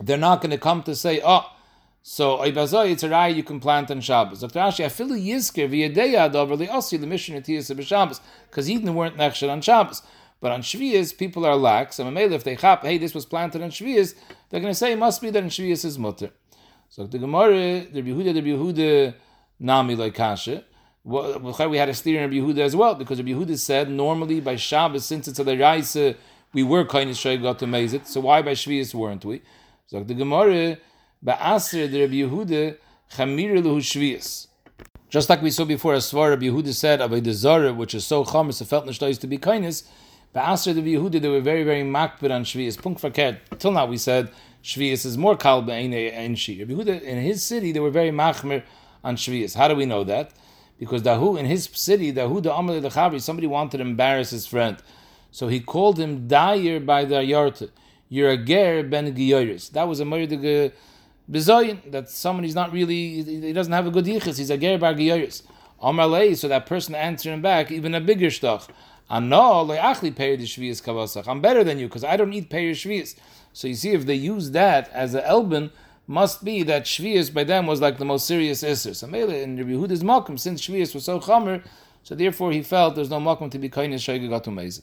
[0.00, 1.50] they're not going to come to say, oh,
[2.02, 4.40] so Oibazoi, it's a raya you can plant on Shabbos.
[4.40, 4.58] Dr.
[4.58, 9.50] Ashi, I feel a yizker v'yadeya adover li'osi l'mishin etiyas b'Shabbos, because Eden weren't nechshed
[9.50, 10.02] on Shabbos.
[10.40, 11.98] But on Shvias, people are lax.
[11.98, 14.14] And if they chap, hey, this was planted on Shvias,
[14.50, 16.32] they're going to say it must be that in Shvias is mutter.
[16.94, 19.14] So the Gemara, the Yehuda, the Yehuda,
[19.58, 20.62] Nami kasha.
[21.02, 25.26] We had a steer in Yehuda as well because Yehuda said normally by Shabbos since
[25.26, 26.14] it's a Raisa
[26.52, 28.06] we were kind of got to it.
[28.06, 29.42] So why by Shvius weren't we?
[29.88, 30.78] So the Gemara
[31.20, 32.76] by Aser the Rabbi Yehuda
[33.10, 34.46] Chamir lehu Shvius.
[35.10, 38.06] Just like we saw before, as Svar Rabbi Yehuda said about the Zara, which is
[38.06, 39.82] so chamas, it felt nishtais to be kindness.
[40.32, 42.80] By Aser the Yehuda, they were very very makbid on Shvius.
[42.80, 43.40] Punk verkehrt.
[43.58, 44.30] Till now we said
[44.64, 46.62] Shvius is more kalba and shi.
[46.62, 48.62] in his city, they were very machmer
[49.04, 49.54] on Shvius.
[49.54, 50.30] How do we know that?
[50.78, 54.78] Because Dahu, in his city, Dahu the Amal Chavri, somebody wanted to embarrass his friend.
[55.30, 57.68] So he called him Dyer by the Yarta.
[58.08, 59.70] You're a ger ben Giyoris.
[59.72, 60.72] That was a murder
[61.30, 64.94] Bizoyin, that somebody's not really, he doesn't have a good yichus, he's a ger bar
[64.94, 65.42] giyoris.
[65.82, 66.36] amalei.
[66.36, 68.30] so that person answering back, even a bigger
[70.80, 71.28] kavasach.
[71.28, 73.14] I'm better than you because I don't eat peir shvius.
[73.54, 75.70] So you see, if they use that as a elbin,
[76.08, 78.94] must be that shvius by them was like the most serious isser.
[78.94, 81.64] So in Rabbi Yehuda's makom, since shvius was so chamer,
[82.02, 84.82] so therefore he felt there's no makom to be kainish shaygagatum mezit.